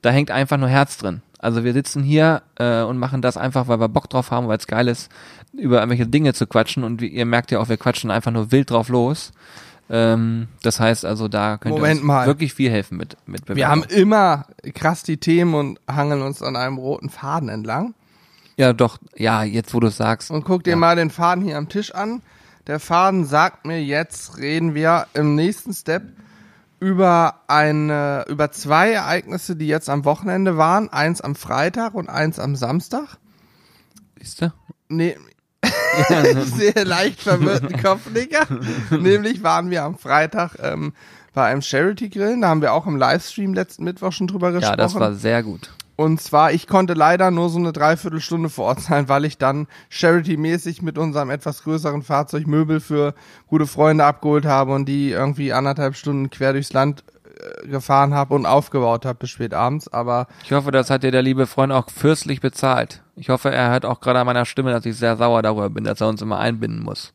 da 0.00 0.10
hängt 0.10 0.30
einfach 0.30 0.56
nur 0.58 0.68
Herz 0.68 0.98
drin. 0.98 1.22
Also 1.38 1.64
wir 1.64 1.72
sitzen 1.72 2.02
hier 2.02 2.42
äh, 2.56 2.82
und 2.82 2.98
machen 2.98 3.20
das 3.20 3.36
einfach, 3.36 3.68
weil 3.68 3.80
wir 3.80 3.88
Bock 3.88 4.08
drauf 4.08 4.30
haben, 4.30 4.48
weil 4.48 4.58
es 4.58 4.66
geil 4.66 4.88
ist, 4.88 5.10
über 5.52 5.78
irgendwelche 5.78 6.06
Dinge 6.06 6.34
zu 6.34 6.46
quatschen. 6.46 6.84
Und 6.84 7.00
wie, 7.00 7.08
ihr 7.08 7.26
merkt 7.26 7.50
ja 7.50 7.58
auch, 7.58 7.68
wir 7.68 7.76
quatschen 7.76 8.10
einfach 8.10 8.30
nur 8.30 8.52
wild 8.52 8.70
drauf 8.70 8.88
los. 8.88 9.32
Ähm, 9.90 10.48
das 10.62 10.78
heißt 10.80 11.04
also, 11.04 11.28
da 11.28 11.58
könnt 11.58 11.76
ihr 11.76 11.82
uns 11.82 12.02
mal. 12.02 12.26
wirklich 12.26 12.54
viel 12.54 12.70
helfen 12.70 12.96
mit, 12.96 13.16
mit 13.26 13.42
Wir 13.48 13.68
haben 13.68 13.82
immer 13.84 14.46
krass 14.74 15.02
die 15.02 15.16
Themen 15.18 15.54
und 15.54 15.80
hangeln 15.90 16.22
uns 16.22 16.42
an 16.42 16.56
einem 16.56 16.78
roten 16.78 17.10
Faden 17.10 17.48
entlang. 17.48 17.94
Ja, 18.56 18.72
doch, 18.72 18.98
ja, 19.16 19.42
jetzt 19.42 19.74
wo 19.74 19.80
du 19.80 19.88
es 19.88 19.96
sagst. 19.96 20.30
Und 20.30 20.44
guck 20.44 20.62
dir 20.62 20.70
Ja. 20.70 20.76
mal 20.76 20.94
den 20.94 21.10
Faden 21.10 21.42
hier 21.44 21.56
am 21.58 21.68
Tisch 21.68 21.94
an. 21.94 22.22
Der 22.66 22.78
Faden 22.78 23.24
sagt 23.24 23.66
mir, 23.66 23.82
jetzt 23.82 24.38
reden 24.38 24.74
wir 24.74 25.06
im 25.14 25.34
nächsten 25.34 25.72
Step 25.72 26.02
über 26.78 27.40
eine, 27.48 28.24
über 28.28 28.50
zwei 28.52 28.92
Ereignisse, 28.92 29.56
die 29.56 29.66
jetzt 29.66 29.88
am 29.88 30.04
Wochenende 30.04 30.56
waren. 30.56 30.88
Eins 30.88 31.20
am 31.20 31.34
Freitag 31.34 31.94
und 31.94 32.08
eins 32.08 32.38
am 32.38 32.56
Samstag. 32.56 33.18
Siehst 34.18 34.42
du? 34.42 34.52
Nee, 34.88 35.16
ich 35.62 36.54
sehe 36.54 36.84
leicht 36.84 37.20
verwirrten 37.20 37.80
Kopfnicker. 37.80 38.46
Nämlich 38.90 39.42
waren 39.42 39.70
wir 39.70 39.84
am 39.84 39.98
Freitag 39.98 40.56
ähm, 40.60 40.92
bei 41.32 41.46
einem 41.46 41.62
Charity-Grillen. 41.62 42.42
Da 42.42 42.48
haben 42.48 42.62
wir 42.62 42.72
auch 42.72 42.86
im 42.86 42.96
Livestream 42.96 43.54
letzten 43.54 43.84
Mittwoch 43.84 44.12
schon 44.12 44.26
drüber 44.26 44.52
gesprochen. 44.52 44.72
Ja, 44.72 44.76
das 44.76 44.94
war 44.94 45.14
sehr 45.14 45.42
gut. 45.42 45.72
Und 46.02 46.20
zwar, 46.20 46.52
ich 46.52 46.66
konnte 46.66 46.94
leider 46.94 47.30
nur 47.30 47.48
so 47.48 47.58
eine 47.58 47.72
Dreiviertelstunde 47.72 48.48
vor 48.48 48.66
Ort 48.66 48.80
sein, 48.80 49.08
weil 49.08 49.24
ich 49.24 49.38
dann 49.38 49.68
Charity-mäßig 49.88 50.82
mit 50.82 50.98
unserem 50.98 51.30
etwas 51.30 51.62
größeren 51.62 52.02
Fahrzeug 52.02 52.46
Möbel 52.46 52.80
für 52.80 53.14
gute 53.46 53.66
Freunde 53.66 54.04
abgeholt 54.04 54.44
habe 54.44 54.74
und 54.74 54.86
die 54.86 55.10
irgendwie 55.10 55.52
anderthalb 55.52 55.94
Stunden 55.94 56.28
quer 56.30 56.52
durchs 56.52 56.72
Land 56.72 57.04
äh, 57.24 57.68
gefahren 57.68 58.14
habe 58.14 58.34
und 58.34 58.46
aufgebaut 58.46 59.06
habe 59.06 59.20
bis 59.20 59.30
spät 59.30 59.54
abends. 59.54 59.86
Aber 59.92 60.26
Ich 60.44 60.52
hoffe, 60.52 60.72
das 60.72 60.90
hat 60.90 61.04
dir 61.04 61.12
der 61.12 61.22
liebe 61.22 61.46
Freund 61.46 61.72
auch 61.72 61.88
fürstlich 61.88 62.40
bezahlt. 62.40 63.02
Ich 63.14 63.28
hoffe, 63.28 63.52
er 63.52 63.70
hört 63.70 63.84
auch 63.84 64.00
gerade 64.00 64.18
an 64.18 64.26
meiner 64.26 64.44
Stimme, 64.44 64.72
dass 64.72 64.84
ich 64.84 64.96
sehr 64.96 65.16
sauer 65.16 65.42
darüber 65.42 65.70
bin, 65.70 65.84
dass 65.84 66.00
er 66.00 66.08
uns 66.08 66.20
immer 66.20 66.38
einbinden 66.40 66.82
muss. 66.82 67.12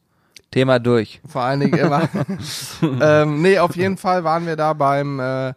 Thema 0.52 0.80
durch. 0.80 1.20
vor 1.28 1.42
allen 1.42 1.60
Dingen 1.60 1.78
immer. 1.78 2.08
ähm, 3.02 3.42
nee, 3.42 3.60
auf 3.60 3.76
jeden 3.76 3.98
Fall 3.98 4.24
waren 4.24 4.46
wir 4.46 4.56
da 4.56 4.72
beim 4.72 5.20
äh, 5.20 5.54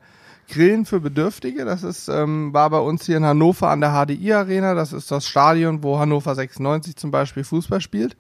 Grillen 0.51 0.85
für 0.85 1.01
Bedürftige. 1.01 1.65
Das 1.65 1.83
ist, 1.83 2.09
ähm, 2.09 2.53
war 2.53 2.69
bei 2.71 2.79
uns 2.79 3.07
hier 3.07 3.17
in 3.17 3.25
Hannover 3.25 3.69
an 3.69 3.81
der 3.81 3.93
HDI 3.93 4.33
Arena. 4.33 4.75
Das 4.75 4.93
ist 4.93 5.11
das 5.11 5.27
Stadion, 5.27 5.83
wo 5.83 5.99
Hannover 5.99 6.35
96 6.35 6.97
zum 6.97 7.11
Beispiel 7.11 7.45
Fußball 7.45 7.81
spielt. 7.81 8.17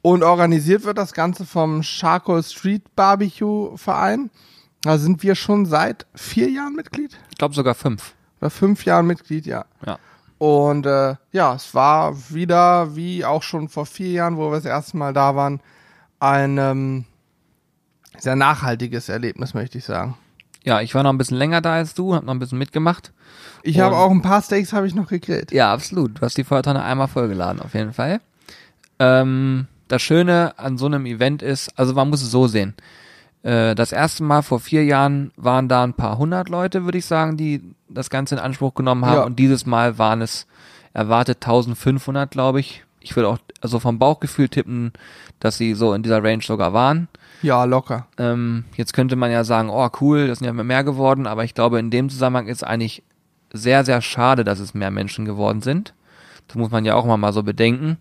Und 0.00 0.22
organisiert 0.22 0.84
wird 0.84 0.98
das 0.98 1.12
Ganze 1.12 1.44
vom 1.46 1.82
Charcoal 1.82 2.42
Street 2.42 2.94
Barbecue 2.94 3.76
Verein. 3.76 4.30
Da 4.82 4.98
sind 4.98 5.22
wir 5.22 5.34
schon 5.34 5.66
seit 5.66 6.06
vier 6.14 6.50
Jahren 6.50 6.74
Mitglied. 6.74 7.18
Ich 7.30 7.38
glaube 7.38 7.54
sogar 7.54 7.74
fünf. 7.74 8.14
Oder 8.40 8.50
fünf 8.50 8.84
Jahren 8.84 9.06
Mitglied, 9.06 9.46
ja. 9.46 9.64
Ja. 9.86 9.98
Und 10.38 10.84
äh, 10.84 11.14
ja, 11.32 11.54
es 11.54 11.74
war 11.74 12.14
wieder, 12.30 12.94
wie 12.96 13.24
auch 13.24 13.42
schon 13.42 13.68
vor 13.68 13.86
vier 13.86 14.10
Jahren, 14.10 14.36
wo 14.36 14.50
wir 14.50 14.56
das 14.56 14.66
erste 14.66 14.96
Mal 14.96 15.14
da 15.14 15.36
waren, 15.36 15.60
ein 16.20 16.58
ähm, 16.58 17.04
sehr 18.18 18.36
nachhaltiges 18.36 19.08
Erlebnis, 19.08 19.54
möchte 19.54 19.78
ich 19.78 19.84
sagen. 19.84 20.16
Ja, 20.64 20.80
ich 20.80 20.94
war 20.94 21.02
noch 21.02 21.12
ein 21.12 21.18
bisschen 21.18 21.36
länger 21.36 21.60
da 21.60 21.74
als 21.74 21.94
du, 21.94 22.14
hab 22.14 22.24
noch 22.24 22.32
ein 22.32 22.38
bisschen 22.38 22.58
mitgemacht. 22.58 23.12
Ich 23.62 23.80
habe 23.80 23.96
auch 23.96 24.10
ein 24.10 24.22
paar 24.22 24.42
Steaks 24.42 24.72
habe 24.72 24.86
ich 24.86 24.94
noch 24.94 25.08
gegrillt. 25.08 25.52
Ja, 25.52 25.72
absolut. 25.72 26.18
Du 26.18 26.22
hast 26.22 26.36
die 26.36 26.44
Feuertonne 26.44 26.82
einmal 26.82 27.08
vollgeladen, 27.08 27.60
auf 27.60 27.74
jeden 27.74 27.92
Fall. 27.92 28.20
Ähm, 28.98 29.66
das 29.88 30.02
Schöne 30.02 30.54
an 30.58 30.78
so 30.78 30.86
einem 30.86 31.06
Event 31.06 31.42
ist, 31.42 31.78
also 31.78 31.94
man 31.94 32.08
muss 32.10 32.22
es 32.22 32.30
so 32.30 32.46
sehen. 32.46 32.74
Äh, 33.42 33.74
das 33.74 33.92
erste 33.92 34.22
Mal 34.22 34.42
vor 34.42 34.58
vier 34.60 34.84
Jahren 34.84 35.32
waren 35.36 35.68
da 35.68 35.84
ein 35.84 35.94
paar 35.94 36.18
hundert 36.18 36.48
Leute, 36.48 36.84
würde 36.84 36.98
ich 36.98 37.06
sagen, 37.06 37.36
die 37.36 37.62
das 37.88 38.10
Ganze 38.10 38.36
in 38.36 38.40
Anspruch 38.40 38.74
genommen 38.74 39.04
haben. 39.04 39.16
Ja. 39.16 39.24
Und 39.24 39.38
dieses 39.38 39.66
Mal 39.66 39.98
waren 39.98 40.22
es 40.22 40.46
erwartet 40.94 41.38
1500, 41.44 42.30
glaube 42.30 42.60
ich. 42.60 42.83
Ich 43.04 43.14
würde 43.14 43.28
auch 43.28 43.38
also 43.60 43.78
vom 43.78 43.98
Bauchgefühl 43.98 44.48
tippen, 44.48 44.92
dass 45.38 45.58
sie 45.58 45.74
so 45.74 45.92
in 45.92 46.02
dieser 46.02 46.24
Range 46.24 46.42
sogar 46.42 46.72
waren. 46.72 47.08
Ja, 47.42 47.64
locker. 47.64 48.06
Ähm, 48.16 48.64
jetzt 48.76 48.94
könnte 48.94 49.14
man 49.14 49.30
ja 49.30 49.44
sagen, 49.44 49.68
oh 49.68 49.88
cool, 50.00 50.26
das 50.26 50.38
sind 50.38 50.46
ja 50.46 50.52
mehr 50.52 50.84
geworden, 50.84 51.26
aber 51.26 51.44
ich 51.44 51.52
glaube, 51.52 51.78
in 51.78 51.90
dem 51.90 52.08
Zusammenhang 52.08 52.46
ist 52.46 52.64
eigentlich 52.64 53.02
sehr, 53.52 53.84
sehr 53.84 54.00
schade, 54.00 54.42
dass 54.42 54.58
es 54.58 54.72
mehr 54.72 54.90
Menschen 54.90 55.26
geworden 55.26 55.60
sind. 55.60 55.92
Das 56.48 56.56
muss 56.56 56.70
man 56.70 56.86
ja 56.86 56.94
auch 56.94 57.04
mal 57.04 57.32
so 57.32 57.42
bedenken. 57.42 57.98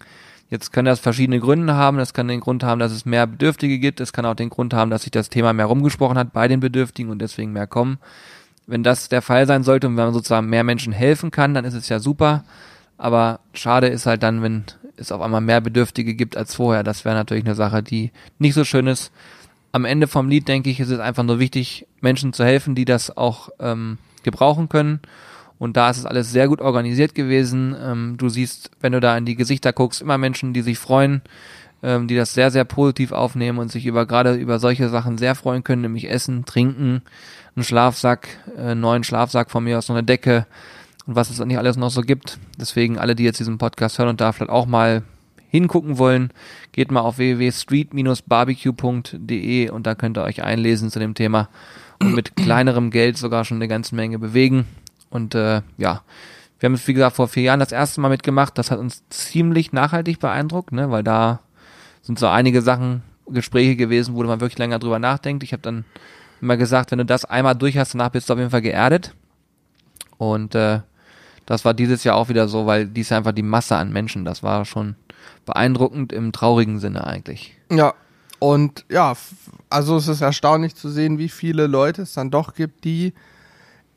Jetzt 0.50 0.72
können 0.72 0.86
das 0.86 1.02
verschiedene 1.02 1.40
Gründe 1.40 1.76
haben. 1.76 1.98
Das 1.98 2.14
kann 2.14 2.28
den 2.30 2.40
Grund 2.40 2.64
haben, 2.64 2.80
dass 2.80 2.92
es 2.92 3.06
mehr 3.06 3.28
Bedürftige 3.28 3.80
gibt. 3.80 4.00
Es 4.00 4.14
kann 4.14 4.26
auch 4.26 4.36
den 4.36 4.50
Grund 4.50 4.74
haben, 4.74 4.90
dass 4.90 5.02
sich 5.02 5.12
das 5.12 5.30
Thema 5.30 5.52
mehr 5.52 5.66
rumgesprochen 5.66 6.18
hat 6.18 6.32
bei 6.32 6.48
den 6.48 6.62
Bedürftigen 6.62 7.12
und 7.12 7.20
deswegen 7.20 7.52
mehr 7.52 7.68
kommen. 7.68 7.98
Wenn 8.68 8.84
das 8.84 9.10
der 9.10 9.22
Fall 9.22 9.48
sein 9.48 9.64
sollte 9.64 9.88
und 9.88 9.98
wenn 9.98 10.06
man 10.06 10.14
sozusagen 10.14 10.50
mehr 10.50 10.64
Menschen 10.64 10.94
helfen 10.94 11.32
kann, 11.32 11.54
dann 11.54 11.66
ist 11.66 11.74
es 11.74 11.90
ja 11.90 12.00
super. 12.00 12.46
Aber 12.98 13.42
schade 13.54 13.88
ist 13.88 14.06
halt 14.06 14.24
dann, 14.24 14.42
wenn 14.42 14.64
es 14.98 15.12
auf 15.12 15.22
einmal 15.22 15.42
mehr 15.42 15.62
Bedürftige 15.62 16.16
gibt 16.16 16.38
als 16.38 16.56
vorher. 16.56 16.84
Das 16.84 17.06
wäre 17.06 17.16
natürlich 17.16 17.46
eine 17.46 17.56
Sache, 17.56 17.84
die 17.84 18.12
nicht 18.40 18.54
so 18.54 18.64
schön 18.64 18.88
ist. 18.88 19.12
am 19.72 19.86
Ende 19.86 20.08
vom 20.08 20.30
Lied, 20.30 20.48
denke 20.48 20.70
ich, 20.70 20.80
ist 20.80 20.92
es 20.92 21.00
einfach 21.00 21.24
nur 21.24 21.40
wichtig, 21.40 21.88
Menschen 22.00 22.32
zu 22.32 22.46
helfen, 22.46 22.76
die 22.76 22.86
das 22.86 23.18
auch 23.18 23.50
ähm, 23.60 23.98
gebrauchen 24.22 24.70
können. 24.70 25.00
Und 25.58 25.78
da 25.78 25.90
ist 25.90 25.98
es 25.98 26.06
alles 26.06 26.32
sehr 26.32 26.48
gut 26.48 26.62
organisiert 26.62 27.16
gewesen. 27.16 27.76
Ähm, 27.82 28.16
du 28.18 28.30
siehst, 28.30 28.72
wenn 28.82 28.92
du 28.92 29.00
da 29.00 29.18
in 29.18 29.26
die 29.26 29.36
Gesichter 29.36 29.74
guckst, 29.74 30.02
immer 30.02 30.18
Menschen, 30.18 30.54
die 30.54 30.62
sich 30.62 30.78
freuen, 30.78 31.22
ähm, 31.82 32.08
die 32.08 32.16
das 32.16 32.34
sehr, 32.34 32.52
sehr 32.52 32.66
positiv 32.66 33.12
aufnehmen 33.12 33.60
und 33.60 33.72
sich 33.72 33.86
über 33.86 34.06
gerade 34.06 34.36
über 34.36 34.60
solche 34.60 34.90
Sachen 34.90 35.18
sehr 35.18 35.36
freuen 35.36 35.64
können, 35.64 35.82
nämlich 35.82 36.10
Essen, 36.10 36.46
Trinken, 36.46 37.02
einen 37.56 37.64
Schlafsack, 37.64 38.28
äh, 38.58 38.72
einen 38.72 38.82
neuen 38.82 39.04
Schlafsack 39.04 39.52
von 39.52 39.64
mir 39.64 39.78
aus, 39.78 39.88
so 39.88 39.94
eine 39.94 40.04
Decke 40.04 40.46
und 41.06 41.16
was 41.16 41.30
es 41.30 41.40
nicht 41.40 41.58
alles 41.58 41.78
noch 41.78 41.90
so 41.90 42.02
gibt. 42.02 42.40
Deswegen 42.60 42.98
alle, 42.98 43.16
die 43.16 43.24
jetzt 43.24 43.40
diesen 43.40 43.58
Podcast 43.58 43.98
hören 44.00 44.10
und 44.10 44.20
da 44.22 44.32
vielleicht 44.32 44.52
auch 44.52 44.66
mal 44.66 45.04
hingucken 45.50 45.98
wollen, 45.98 46.32
geht 46.72 46.92
mal 46.92 47.02
auf 47.02 47.18
www.street-barbecue.de 47.20 49.70
und 49.70 49.86
da 49.86 49.96
könnt 49.96 50.18
ihr 50.18 50.24
euch 50.24 50.44
einlesen 50.44 50.90
zu 50.90 51.00
dem 51.00 51.14
Thema 51.14 51.50
und 52.00 52.16
mit 52.16 52.36
kleinerem 52.36 52.90
Geld 52.90 53.18
sogar 53.18 53.46
schon 53.46 53.58
eine 53.58 53.68
ganze 53.68 53.94
Menge 53.96 54.18
bewegen. 54.18 54.66
Und 55.10 55.36
äh, 55.36 55.62
ja, 55.78 56.02
wir 56.60 56.68
haben 56.68 56.74
es, 56.74 56.88
wie 56.88 56.94
gesagt, 56.94 57.18
vor 57.18 57.28
vier 57.28 57.44
Jahren 57.44 57.60
das 57.60 57.72
erste 57.72 58.02
Mal 58.02 58.10
mitgemacht. 58.10 58.58
Das 58.58 58.72
hat 58.72 58.80
uns 58.80 59.04
ziemlich 59.10 59.74
nachhaltig 59.74 60.20
beeindruckt, 60.20 60.72
ne? 60.72 60.90
weil 60.90 61.04
da 61.04 61.42
sind 62.02 62.18
so 62.18 62.28
einige 62.28 62.62
Sachen, 62.62 63.04
Gespräche 63.28 63.76
gewesen, 63.76 64.16
wo 64.16 64.24
man 64.24 64.42
wirklich 64.42 64.58
länger 64.58 64.80
drüber 64.80 65.00
nachdenkt. 65.00 65.44
Ich 65.44 65.54
habe 65.54 65.62
dann 65.62 65.86
immer 66.42 66.58
gesagt, 66.58 66.92
wenn 66.92 66.98
du 66.98 67.06
das 67.06 67.26
einmal 67.26 67.56
durch 67.56 67.78
hast, 67.78 67.94
danach 67.94 68.10
bist 68.10 68.30
du 68.30 68.34
auf 68.34 68.40
jeden 68.40 68.52
Fall 68.52 68.62
geerdet. 68.62 69.14
Und 70.18 70.56
äh, 70.56 70.80
das 71.46 71.66
war 71.66 71.74
dieses 71.74 72.04
Jahr 72.04 72.16
auch 72.16 72.30
wieder 72.30 72.48
so, 72.48 72.66
weil 72.66 72.88
dies 72.88 73.12
einfach 73.12 73.32
die 73.32 73.44
Masse 73.44 73.76
an 73.76 73.92
Menschen, 73.92 74.26
das 74.26 74.44
war 74.44 74.66
schon 74.66 74.96
beeindruckend 75.46 76.14
im 76.14 76.32
traurigen 76.32 76.80
Sinne 76.80 77.06
eigentlich. 77.06 77.56
Ja, 77.72 77.94
und 78.40 78.86
ja, 78.90 79.14
also 79.70 79.98
es 79.98 80.08
ist 80.08 80.22
erstaunlich 80.22 80.76
zu 80.76 80.90
sehen, 80.90 81.18
wie 81.18 81.30
viele 81.30 81.68
Leute 81.68 82.02
es 82.02 82.14
dann 82.14 82.32
doch 82.32 82.54
gibt, 82.54 82.84
die 82.84 83.14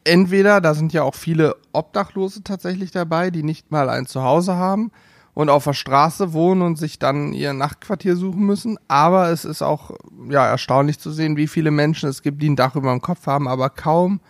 entweder, 0.04 0.60
da 0.60 0.74
sind 0.74 0.92
ja 0.92 1.02
auch 1.02 1.14
viele 1.14 1.56
Obdachlose 1.72 2.42
tatsächlich 2.44 2.92
dabei, 2.92 3.30
die 3.30 3.42
nicht 3.42 3.70
mal 3.70 3.90
ein 3.90 4.06
Zuhause 4.06 4.54
haben 4.54 4.92
und 5.34 5.50
auf 5.50 5.64
der 5.64 5.74
Straße 5.74 6.32
wohnen 6.32 6.62
und 6.62 6.76
sich 6.76 6.98
dann 6.98 7.32
ihr 7.32 7.52
Nachtquartier 7.52 8.16
suchen 8.16 8.46
müssen. 8.46 8.78
Aber 8.88 9.30
es 9.30 9.44
ist 9.44 9.62
auch 9.62 9.90
ja 10.30 10.46
erstaunlich 10.46 10.98
zu 10.98 11.10
sehen, 11.10 11.36
wie 11.36 11.48
viele 11.48 11.70
Menschen 11.70 12.08
es 12.08 12.22
gibt, 12.22 12.40
die 12.40 12.48
ein 12.48 12.56
Dach 12.56 12.76
über 12.76 12.90
dem 12.90 13.02
Kopf 13.02 13.26
haben, 13.26 13.48
aber 13.48 13.68
kaum 13.68 14.20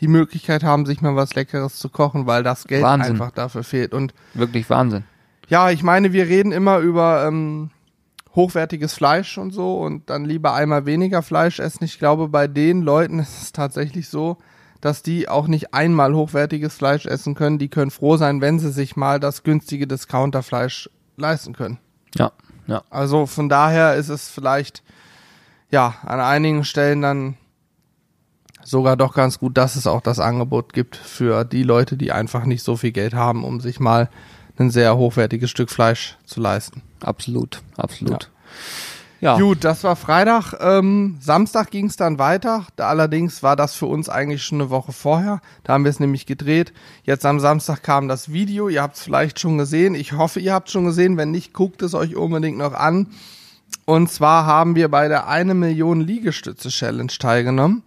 die 0.00 0.08
Möglichkeit 0.08 0.62
haben, 0.64 0.86
sich 0.86 1.00
mal 1.00 1.16
was 1.16 1.34
Leckeres 1.34 1.76
zu 1.76 1.88
kochen, 1.88 2.26
weil 2.26 2.42
das 2.42 2.64
Geld 2.66 2.82
Wahnsinn. 2.82 3.12
einfach 3.12 3.30
dafür 3.30 3.64
fehlt. 3.64 3.92
Und 3.92 4.14
Wirklich 4.34 4.68
Wahnsinn. 4.70 5.04
ja, 5.48 5.70
ich 5.70 5.82
meine, 5.82 6.12
wir 6.12 6.26
reden 6.26 6.52
immer 6.52 6.78
über 6.78 7.24
ähm, 7.26 7.70
hochwertiges 8.34 8.94
Fleisch 8.94 9.38
und 9.38 9.50
so 9.52 9.78
und 9.80 10.10
dann 10.10 10.24
lieber 10.24 10.54
einmal 10.54 10.86
weniger 10.86 11.22
Fleisch 11.22 11.58
essen. 11.58 11.84
Ich 11.84 11.98
glaube, 11.98 12.28
bei 12.28 12.46
den 12.46 12.82
Leuten 12.82 13.18
ist 13.20 13.42
es 13.42 13.52
tatsächlich 13.52 14.08
so, 14.08 14.38
dass 14.80 15.02
die 15.02 15.28
auch 15.28 15.48
nicht 15.48 15.74
einmal 15.74 16.14
hochwertiges 16.14 16.74
Fleisch 16.76 17.04
essen 17.06 17.34
können. 17.34 17.58
Die 17.58 17.68
können 17.68 17.90
froh 17.90 18.16
sein, 18.16 18.40
wenn 18.40 18.60
sie 18.60 18.70
sich 18.70 18.94
mal 18.94 19.18
das 19.18 19.42
günstige 19.42 19.88
Discounterfleisch 19.88 20.88
leisten 21.16 21.52
können. 21.52 21.78
Ja, 22.14 22.30
ja. 22.68 22.82
Also 22.88 23.26
von 23.26 23.48
daher 23.48 23.96
ist 23.96 24.08
es 24.08 24.30
vielleicht 24.30 24.84
ja 25.70 25.96
an 26.06 26.20
einigen 26.20 26.64
Stellen 26.64 27.02
dann 27.02 27.36
sogar 28.64 28.96
doch 28.96 29.14
ganz 29.14 29.38
gut, 29.38 29.56
dass 29.56 29.76
es 29.76 29.86
auch 29.86 30.00
das 30.00 30.18
Angebot 30.18 30.72
gibt 30.72 30.96
für 30.96 31.44
die 31.44 31.62
Leute, 31.62 31.96
die 31.96 32.12
einfach 32.12 32.44
nicht 32.44 32.62
so 32.62 32.76
viel 32.76 32.92
Geld 32.92 33.14
haben, 33.14 33.44
um 33.44 33.60
sich 33.60 33.80
mal 33.80 34.08
ein 34.58 34.70
sehr 34.70 34.96
hochwertiges 34.96 35.50
Stück 35.50 35.70
Fleisch 35.70 36.16
zu 36.24 36.40
leisten. 36.40 36.82
Absolut, 37.00 37.62
absolut. 37.76 38.30
Ja. 39.20 39.36
Gut, 39.36 39.64
das 39.64 39.82
war 39.82 39.96
Freitag. 39.96 40.54
Ähm, 40.60 41.16
Samstag 41.20 41.72
ging 41.72 41.86
es 41.86 41.96
dann 41.96 42.20
weiter. 42.20 42.66
Da 42.76 42.88
allerdings 42.88 43.42
war 43.42 43.56
das 43.56 43.74
für 43.74 43.86
uns 43.86 44.08
eigentlich 44.08 44.44
schon 44.44 44.60
eine 44.60 44.70
Woche 44.70 44.92
vorher. 44.92 45.40
Da 45.64 45.72
haben 45.72 45.84
wir 45.84 45.90
es 45.90 45.98
nämlich 45.98 46.24
gedreht. 46.24 46.72
Jetzt 47.02 47.26
am 47.26 47.40
Samstag 47.40 47.82
kam 47.82 48.06
das 48.06 48.32
Video. 48.32 48.68
Ihr 48.68 48.80
habt 48.80 48.96
es 48.96 49.02
vielleicht 49.02 49.40
schon 49.40 49.58
gesehen. 49.58 49.96
Ich 49.96 50.12
hoffe, 50.12 50.38
ihr 50.38 50.52
habt 50.52 50.68
es 50.68 50.72
schon 50.72 50.84
gesehen. 50.84 51.16
Wenn 51.16 51.32
nicht, 51.32 51.52
guckt 51.52 51.82
es 51.82 51.94
euch 51.94 52.14
unbedingt 52.14 52.58
noch 52.58 52.74
an. 52.74 53.08
Und 53.86 54.08
zwar 54.10 54.46
haben 54.46 54.76
wir 54.76 54.88
bei 54.88 55.08
der 55.08 55.26
eine 55.26 55.54
Million 55.54 56.00
Liegestütze 56.00 56.68
Challenge 56.68 57.12
teilgenommen. 57.18 57.82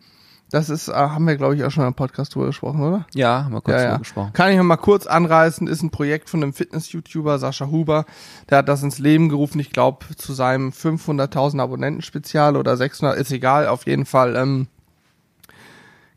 Das 0.51 0.69
ist, 0.69 0.89
äh, 0.89 0.93
haben 0.93 1.25
wir 1.25 1.37
glaube 1.37 1.55
ich 1.55 1.63
auch 1.63 1.71
schon 1.71 1.87
im 1.87 1.93
Podcast 1.93 2.35
drüber 2.35 2.47
gesprochen, 2.47 2.81
oder? 2.81 3.05
Ja, 3.13 3.45
haben 3.45 3.53
wir 3.53 3.61
kurz 3.61 3.75
Ja, 3.75 3.81
drüber 3.81 3.91
ja. 3.93 3.97
gesprochen. 3.99 4.33
Kann 4.33 4.51
ich 4.51 4.57
noch 4.57 4.63
mal 4.65 4.77
kurz 4.77 5.07
anreißen, 5.07 5.67
ist 5.67 5.81
ein 5.81 5.91
Projekt 5.91 6.29
von 6.29 6.43
einem 6.43 6.53
Fitness-YouTuber, 6.53 7.39
Sascha 7.39 7.67
Huber. 7.67 8.05
Der 8.49 8.59
hat 8.59 8.67
das 8.69 8.83
ins 8.83 8.99
Leben 8.99 9.29
gerufen, 9.29 9.59
ich 9.59 9.71
glaube, 9.71 10.05
zu 10.17 10.33
seinem 10.33 10.71
500.000 10.71 11.61
Abonnenten-Spezial 11.61 12.57
oder 12.57 12.75
600, 12.75 13.17
ist 13.17 13.31
egal, 13.31 13.67
auf 13.67 13.85
jeden 13.87 14.05
Fall. 14.05 14.35
Ähm, 14.35 14.67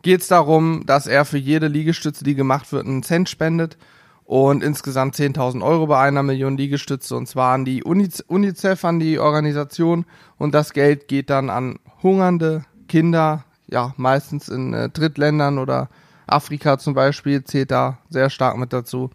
geht 0.02 0.20
es 0.20 0.28
darum, 0.28 0.84
dass 0.84 1.06
er 1.06 1.24
für 1.24 1.38
jede 1.38 1.68
Liegestütze, 1.68 2.24
die 2.24 2.34
gemacht 2.34 2.72
wird, 2.72 2.86
einen 2.86 3.02
Cent 3.02 3.28
spendet 3.28 3.78
und 4.24 4.62
insgesamt 4.64 5.14
10.000 5.14 5.62
Euro 5.62 5.86
bei 5.86 6.00
einer 6.00 6.22
Million 6.22 6.56
Liegestütze 6.56 7.14
und 7.16 7.28
zwar 7.28 7.54
an 7.54 7.64
die 7.64 7.84
UNICEF, 7.84 8.84
an 8.84 8.98
die 8.98 9.18
Organisation 9.18 10.06
und 10.38 10.54
das 10.54 10.72
Geld 10.72 11.08
geht 11.08 11.30
dann 11.30 11.50
an 11.50 11.78
hungernde 12.02 12.64
Kinder, 12.88 13.44
ja, 13.74 13.92
meistens 13.96 14.48
in 14.48 14.72
äh, 14.72 14.88
Drittländern 14.88 15.58
oder 15.58 15.88
Afrika 16.26 16.78
zum 16.78 16.94
Beispiel 16.94 17.44
zählt 17.44 17.70
da 17.70 17.98
sehr 18.08 18.30
stark 18.30 18.56
mit 18.56 18.72
dazu. 18.72 19.10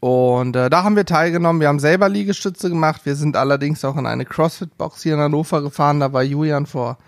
Und 0.00 0.56
äh, 0.56 0.68
da 0.68 0.82
haben 0.82 0.96
wir 0.96 1.04
teilgenommen. 1.06 1.60
Wir 1.60 1.68
haben 1.68 1.78
selber 1.78 2.08
Liegestütze 2.08 2.68
gemacht. 2.70 3.02
Wir 3.04 3.14
sind 3.14 3.36
allerdings 3.36 3.84
auch 3.84 3.96
in 3.96 4.06
eine 4.06 4.24
CrossFit-Box 4.24 5.02
hier 5.02 5.14
in 5.14 5.20
Hannover 5.20 5.62
gefahren. 5.62 6.00
Da 6.00 6.12
war 6.12 6.24
Julian 6.24 6.66
vor 6.66 6.98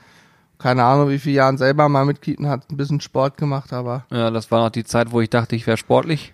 keine 0.59 0.85
Ahnung 0.85 1.09
wie 1.09 1.19
viele 1.19 1.37
Jahren 1.37 1.59
selber 1.59 1.89
mal 1.89 2.05
Mitglied 2.05 2.39
und 2.39 2.49
hat 2.49 2.71
ein 2.71 2.77
bisschen 2.77 3.01
Sport 3.01 3.37
gemacht, 3.37 3.73
aber 3.73 4.05
Ja, 4.11 4.31
das 4.31 4.51
war 4.51 4.63
noch 4.63 4.71
die 4.71 4.85
Zeit, 4.85 5.11
wo 5.11 5.21
ich 5.21 5.29
dachte, 5.29 5.57
ich 5.57 5.67
wäre 5.67 5.77
sportlich. 5.77 6.33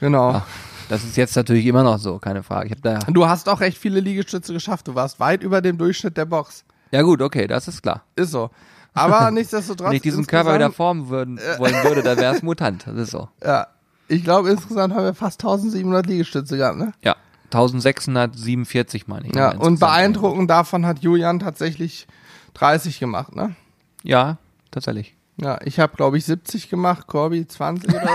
genau. 0.00 0.32
Ach, 0.36 0.46
das 0.88 1.04
ist 1.04 1.16
jetzt 1.16 1.36
natürlich 1.36 1.64
immer 1.66 1.84
noch 1.84 1.98
so, 1.98 2.18
keine 2.18 2.42
Frage. 2.42 2.66
Ich 2.66 2.72
habe 2.72 2.82
da 2.82 2.98
Du 3.10 3.28
hast 3.28 3.48
auch 3.48 3.60
recht 3.60 3.78
viele 3.78 4.00
Liegestütze 4.00 4.52
geschafft. 4.52 4.88
Du 4.88 4.96
warst 4.96 5.20
weit 5.20 5.42
über 5.44 5.62
dem 5.62 5.78
Durchschnitt 5.78 6.16
der 6.16 6.24
Box. 6.24 6.64
Ja 6.90 7.02
gut, 7.02 7.22
okay, 7.22 7.46
das 7.46 7.68
ist 7.68 7.82
klar. 7.82 8.02
Ist 8.16 8.30
so. 8.32 8.50
Aber 8.94 9.30
nichtsdestotrotz. 9.32 9.88
Wenn 9.88 9.96
ich 9.96 10.02
diesen 10.02 10.26
Körper 10.26 10.54
wieder 10.54 10.72
formen 10.72 11.08
würden, 11.08 11.38
wollen 11.58 11.84
würde, 11.84 12.02
dann 12.02 12.18
wäre 12.18 12.34
es 12.34 12.42
Mutant. 12.42 12.86
Das 12.86 12.96
ist 12.96 13.10
so. 13.10 13.28
Ja. 13.44 13.68
Ich 14.08 14.24
glaube, 14.24 14.50
insgesamt 14.50 14.92
haben 14.94 15.04
wir 15.04 15.14
fast 15.14 15.40
1700 15.40 16.04
Liegestütze 16.06 16.56
gehabt, 16.56 16.78
ne? 16.78 16.92
Ja. 17.02 17.14
1647 17.52 19.06
meine 19.08 19.28
ich. 19.28 19.34
Ja, 19.34 19.56
und 19.56 19.80
beeindruckend 19.80 20.50
davon 20.50 20.86
hat 20.86 21.00
Julian 21.00 21.38
tatsächlich 21.40 22.06
30 22.54 23.00
gemacht, 23.00 23.34
ne? 23.34 23.54
Ja, 24.02 24.38
tatsächlich. 24.70 25.16
Ja, 25.36 25.58
ich 25.64 25.80
habe 25.80 25.96
glaube 25.96 26.18
ich 26.18 26.24
70 26.24 26.68
gemacht, 26.68 27.06
Corby 27.06 27.46
20 27.46 27.90
oder. 27.90 28.02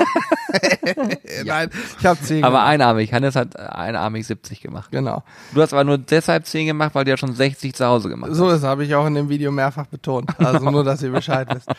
Nein, 1.46 1.70
ich 2.00 2.06
habe 2.06 2.20
10 2.22 2.44
Aber 2.44 2.58
gemacht. 2.58 2.68
einarmig. 2.70 3.14
Hannes 3.14 3.36
hat 3.36 3.60
einarmig 3.60 4.26
70 4.28 4.62
gemacht. 4.62 4.90
Genau. 4.92 5.24
Du 5.54 5.62
hast 5.62 5.74
aber 5.74 5.84
nur 5.84 5.98
deshalb 5.98 6.46
10 6.46 6.68
gemacht, 6.68 6.96
weil 6.96 7.06
du 7.06 7.12
ja 7.12 7.18
schon 7.18 7.34
60 7.34 7.74
zu 7.74 7.86
Hause 7.86 8.10
gemacht 8.10 8.32
hast. 8.32 8.38
So 8.38 8.50
ist, 8.50 8.64
habe 8.64 8.84
ich 8.86 8.96
auch 8.96 9.06
in 9.08 9.16
dem 9.16 9.30
Video 9.30 9.52
mehrfach 9.52 9.88
betont. 9.88 10.32
Also 10.40 10.70
nur, 10.70 10.84
dass 10.84 11.02
ihr 11.02 11.12
Bescheid 11.12 11.48
wisst. 11.54 11.70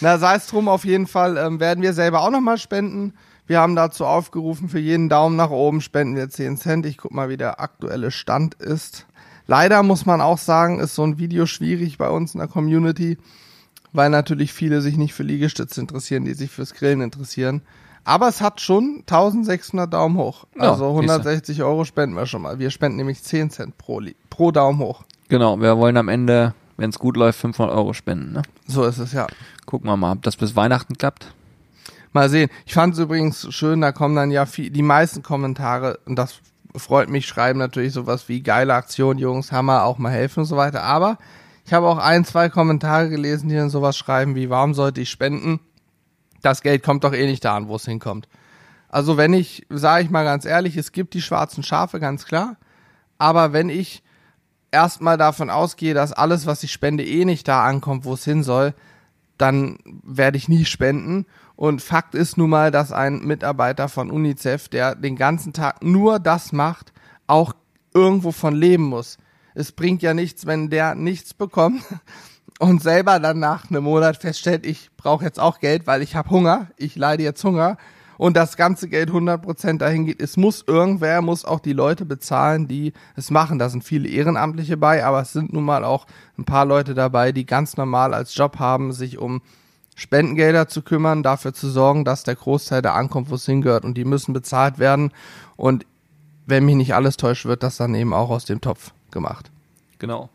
Na, 0.00 0.18
sei 0.18 0.34
es 0.36 0.46
drum, 0.46 0.68
auf 0.68 0.84
jeden 0.84 1.06
Fall 1.06 1.36
ähm, 1.36 1.58
werden 1.60 1.82
wir 1.82 1.92
selber 1.92 2.20
auch 2.22 2.30
nochmal 2.30 2.58
spenden. 2.58 3.14
Wir 3.46 3.60
haben 3.60 3.74
dazu 3.74 4.06
aufgerufen, 4.06 4.68
für 4.68 4.78
jeden 4.78 5.08
Daumen 5.08 5.36
nach 5.36 5.50
oben 5.50 5.80
spenden 5.80 6.16
wir 6.16 6.28
10 6.30 6.56
Cent. 6.56 6.86
Ich 6.86 6.98
guck 6.98 7.12
mal, 7.12 7.28
wie 7.28 7.36
der 7.36 7.60
aktuelle 7.60 8.10
Stand 8.10 8.54
ist. 8.54 9.06
Leider 9.46 9.82
muss 9.82 10.06
man 10.06 10.20
auch 10.20 10.38
sagen, 10.38 10.78
ist 10.78 10.94
so 10.94 11.02
ein 11.02 11.18
Video 11.18 11.46
schwierig 11.46 11.98
bei 11.98 12.08
uns 12.08 12.34
in 12.34 12.38
der 12.38 12.46
Community, 12.46 13.18
weil 13.92 14.08
natürlich 14.08 14.52
viele 14.52 14.80
sich 14.80 14.96
nicht 14.96 15.12
für 15.14 15.24
Liegestütze 15.24 15.80
interessieren, 15.80 16.24
die 16.24 16.34
sich 16.34 16.50
fürs 16.52 16.74
Grillen 16.74 17.00
interessieren. 17.00 17.62
Aber 18.04 18.28
es 18.28 18.40
hat 18.40 18.60
schon 18.60 18.98
1600 19.00 19.92
Daumen 19.92 20.16
hoch. 20.16 20.44
Ja, 20.56 20.72
Also 20.72 20.88
160 20.88 21.62
Euro 21.62 21.84
spenden 21.84 22.16
wir 22.16 22.26
schon 22.26 22.42
mal. 22.42 22.58
Wir 22.58 22.70
spenden 22.70 22.96
nämlich 22.96 23.22
10 23.22 23.50
Cent 23.50 23.78
pro, 23.78 24.00
pro 24.30 24.50
Daumen 24.50 24.78
hoch. 24.78 25.04
Genau, 25.28 25.60
wir 25.60 25.76
wollen 25.78 25.96
am 25.96 26.08
Ende, 26.08 26.54
wenn 26.76 26.90
es 26.90 26.98
gut 26.98 27.16
läuft, 27.16 27.38
500 27.40 27.74
Euro 27.74 27.92
spenden. 27.92 28.32
Ne? 28.32 28.42
So 28.66 28.84
ist 28.84 28.98
es 28.98 29.12
ja. 29.12 29.26
Gucken 29.66 29.88
wir 29.88 29.96
mal, 29.96 30.12
ob 30.12 30.22
das 30.22 30.36
bis 30.36 30.56
Weihnachten 30.56 30.96
klappt. 30.96 31.32
Mal 32.12 32.28
sehen. 32.28 32.50
Ich 32.66 32.74
fand 32.74 32.94
es 32.94 33.00
übrigens 33.00 33.46
schön, 33.54 33.80
da 33.80 33.92
kommen 33.92 34.16
dann 34.16 34.32
ja 34.32 34.44
viel, 34.46 34.70
die 34.70 34.82
meisten 34.82 35.22
Kommentare, 35.22 36.00
und 36.06 36.16
das 36.16 36.40
freut 36.74 37.08
mich, 37.08 37.26
schreiben 37.26 37.60
natürlich 37.60 37.92
sowas 37.92 38.28
wie 38.28 38.42
geile 38.42 38.74
Aktion, 38.74 39.18
Jungs, 39.18 39.52
Hammer, 39.52 39.84
auch 39.84 39.98
mal 39.98 40.10
helfen 40.10 40.40
und 40.40 40.46
so 40.46 40.56
weiter. 40.56 40.82
Aber 40.82 41.18
ich 41.64 41.72
habe 41.72 41.86
auch 41.86 41.98
ein, 41.98 42.24
zwei 42.24 42.48
Kommentare 42.48 43.08
gelesen, 43.08 43.48
die 43.48 43.54
dann 43.54 43.70
sowas 43.70 43.96
schreiben 43.96 44.34
wie, 44.34 44.50
warum 44.50 44.74
sollte 44.74 45.00
ich 45.00 45.10
spenden? 45.10 45.60
Das 46.42 46.62
Geld 46.62 46.82
kommt 46.82 47.04
doch 47.04 47.12
eh 47.12 47.26
nicht 47.26 47.44
da 47.44 47.56
an, 47.56 47.68
wo 47.68 47.76
es 47.76 47.84
hinkommt. 47.84 48.28
Also 48.88 49.16
wenn 49.16 49.32
ich, 49.32 49.66
sage 49.68 50.04
ich 50.04 50.10
mal 50.10 50.24
ganz 50.24 50.44
ehrlich, 50.44 50.76
es 50.76 50.92
gibt 50.92 51.14
die 51.14 51.22
schwarzen 51.22 51.62
Schafe, 51.62 52.00
ganz 52.00 52.24
klar. 52.24 52.56
Aber 53.18 53.52
wenn 53.52 53.68
ich 53.68 54.02
erstmal 54.72 55.16
davon 55.16 55.50
ausgehe, 55.50 55.94
dass 55.94 56.12
alles, 56.12 56.46
was 56.46 56.62
ich 56.62 56.72
spende, 56.72 57.04
eh 57.04 57.24
nicht 57.24 57.46
da 57.46 57.64
ankommt, 57.64 58.04
wo 58.04 58.14
es 58.14 58.24
hin 58.24 58.42
soll, 58.42 58.74
dann 59.38 59.78
werde 59.84 60.36
ich 60.36 60.48
nie 60.48 60.64
spenden. 60.64 61.26
Und 61.56 61.82
Fakt 61.82 62.14
ist 62.14 62.36
nun 62.36 62.50
mal, 62.50 62.70
dass 62.70 62.92
ein 62.92 63.20
Mitarbeiter 63.20 63.88
von 63.88 64.10
UNICEF, 64.10 64.68
der 64.68 64.94
den 64.94 65.16
ganzen 65.16 65.52
Tag 65.52 65.82
nur 65.82 66.18
das 66.18 66.52
macht, 66.52 66.92
auch 67.26 67.52
irgendwo 67.94 68.32
von 68.32 68.54
leben 68.54 68.84
muss. 68.84 69.18
Es 69.54 69.72
bringt 69.72 70.02
ja 70.02 70.14
nichts, 70.14 70.46
wenn 70.46 70.70
der 70.70 70.94
nichts 70.94 71.34
bekommt 71.34 71.82
und 72.60 72.82
selber 72.82 73.18
dann 73.18 73.38
nach 73.38 73.70
einem 73.70 73.84
Monat 73.84 74.18
feststellt, 74.18 74.66
ich 74.66 74.90
brauche 74.96 75.24
jetzt 75.24 75.40
auch 75.40 75.60
Geld, 75.60 75.86
weil 75.86 76.02
ich 76.02 76.14
habe 76.14 76.30
Hunger, 76.30 76.68
ich 76.76 76.94
leide 76.94 77.22
jetzt 77.22 77.42
Hunger 77.42 77.78
und 78.18 78.36
das 78.36 78.58
ganze 78.58 78.88
Geld 78.88 79.10
100% 79.10 79.78
dahin 79.78 80.04
geht. 80.04 80.20
Es 80.20 80.36
muss 80.36 80.62
irgendwer, 80.66 81.22
muss 81.22 81.46
auch 81.46 81.60
die 81.60 81.72
Leute 81.72 82.04
bezahlen, 82.04 82.68
die 82.68 82.92
es 83.16 83.30
machen. 83.30 83.58
Da 83.58 83.70
sind 83.70 83.82
viele 83.82 84.10
Ehrenamtliche 84.10 84.76
bei, 84.76 85.02
aber 85.02 85.22
es 85.22 85.32
sind 85.32 85.54
nun 85.54 85.64
mal 85.64 85.84
auch 85.84 86.06
ein 86.36 86.44
paar 86.44 86.66
Leute 86.66 86.92
dabei, 86.92 87.32
die 87.32 87.46
ganz 87.46 87.78
normal 87.78 88.12
als 88.12 88.36
Job 88.36 88.58
haben, 88.58 88.92
sich 88.92 89.16
um 89.16 89.40
Spendengelder 89.96 90.68
zu 90.68 90.82
kümmern, 90.82 91.22
dafür 91.22 91.54
zu 91.54 91.70
sorgen, 91.70 92.04
dass 92.04 92.24
der 92.24 92.34
Großteil 92.34 92.82
da 92.82 92.92
ankommt, 92.92 93.30
wo 93.30 93.36
es 93.36 93.46
hingehört 93.46 93.86
und 93.86 93.94
die 93.96 94.04
müssen 94.04 94.34
bezahlt 94.34 94.78
werden 94.78 95.12
und 95.56 95.86
wenn 96.46 96.64
mich 96.66 96.76
nicht 96.76 96.94
alles 96.94 97.16
täuscht, 97.16 97.46
wird 97.46 97.62
das 97.62 97.78
dann 97.78 97.94
eben 97.94 98.12
auch 98.12 98.28
aus 98.28 98.44
dem 98.44 98.60
Topf 98.60 98.92
gemacht. 99.10 99.50
Genau. 99.98 100.28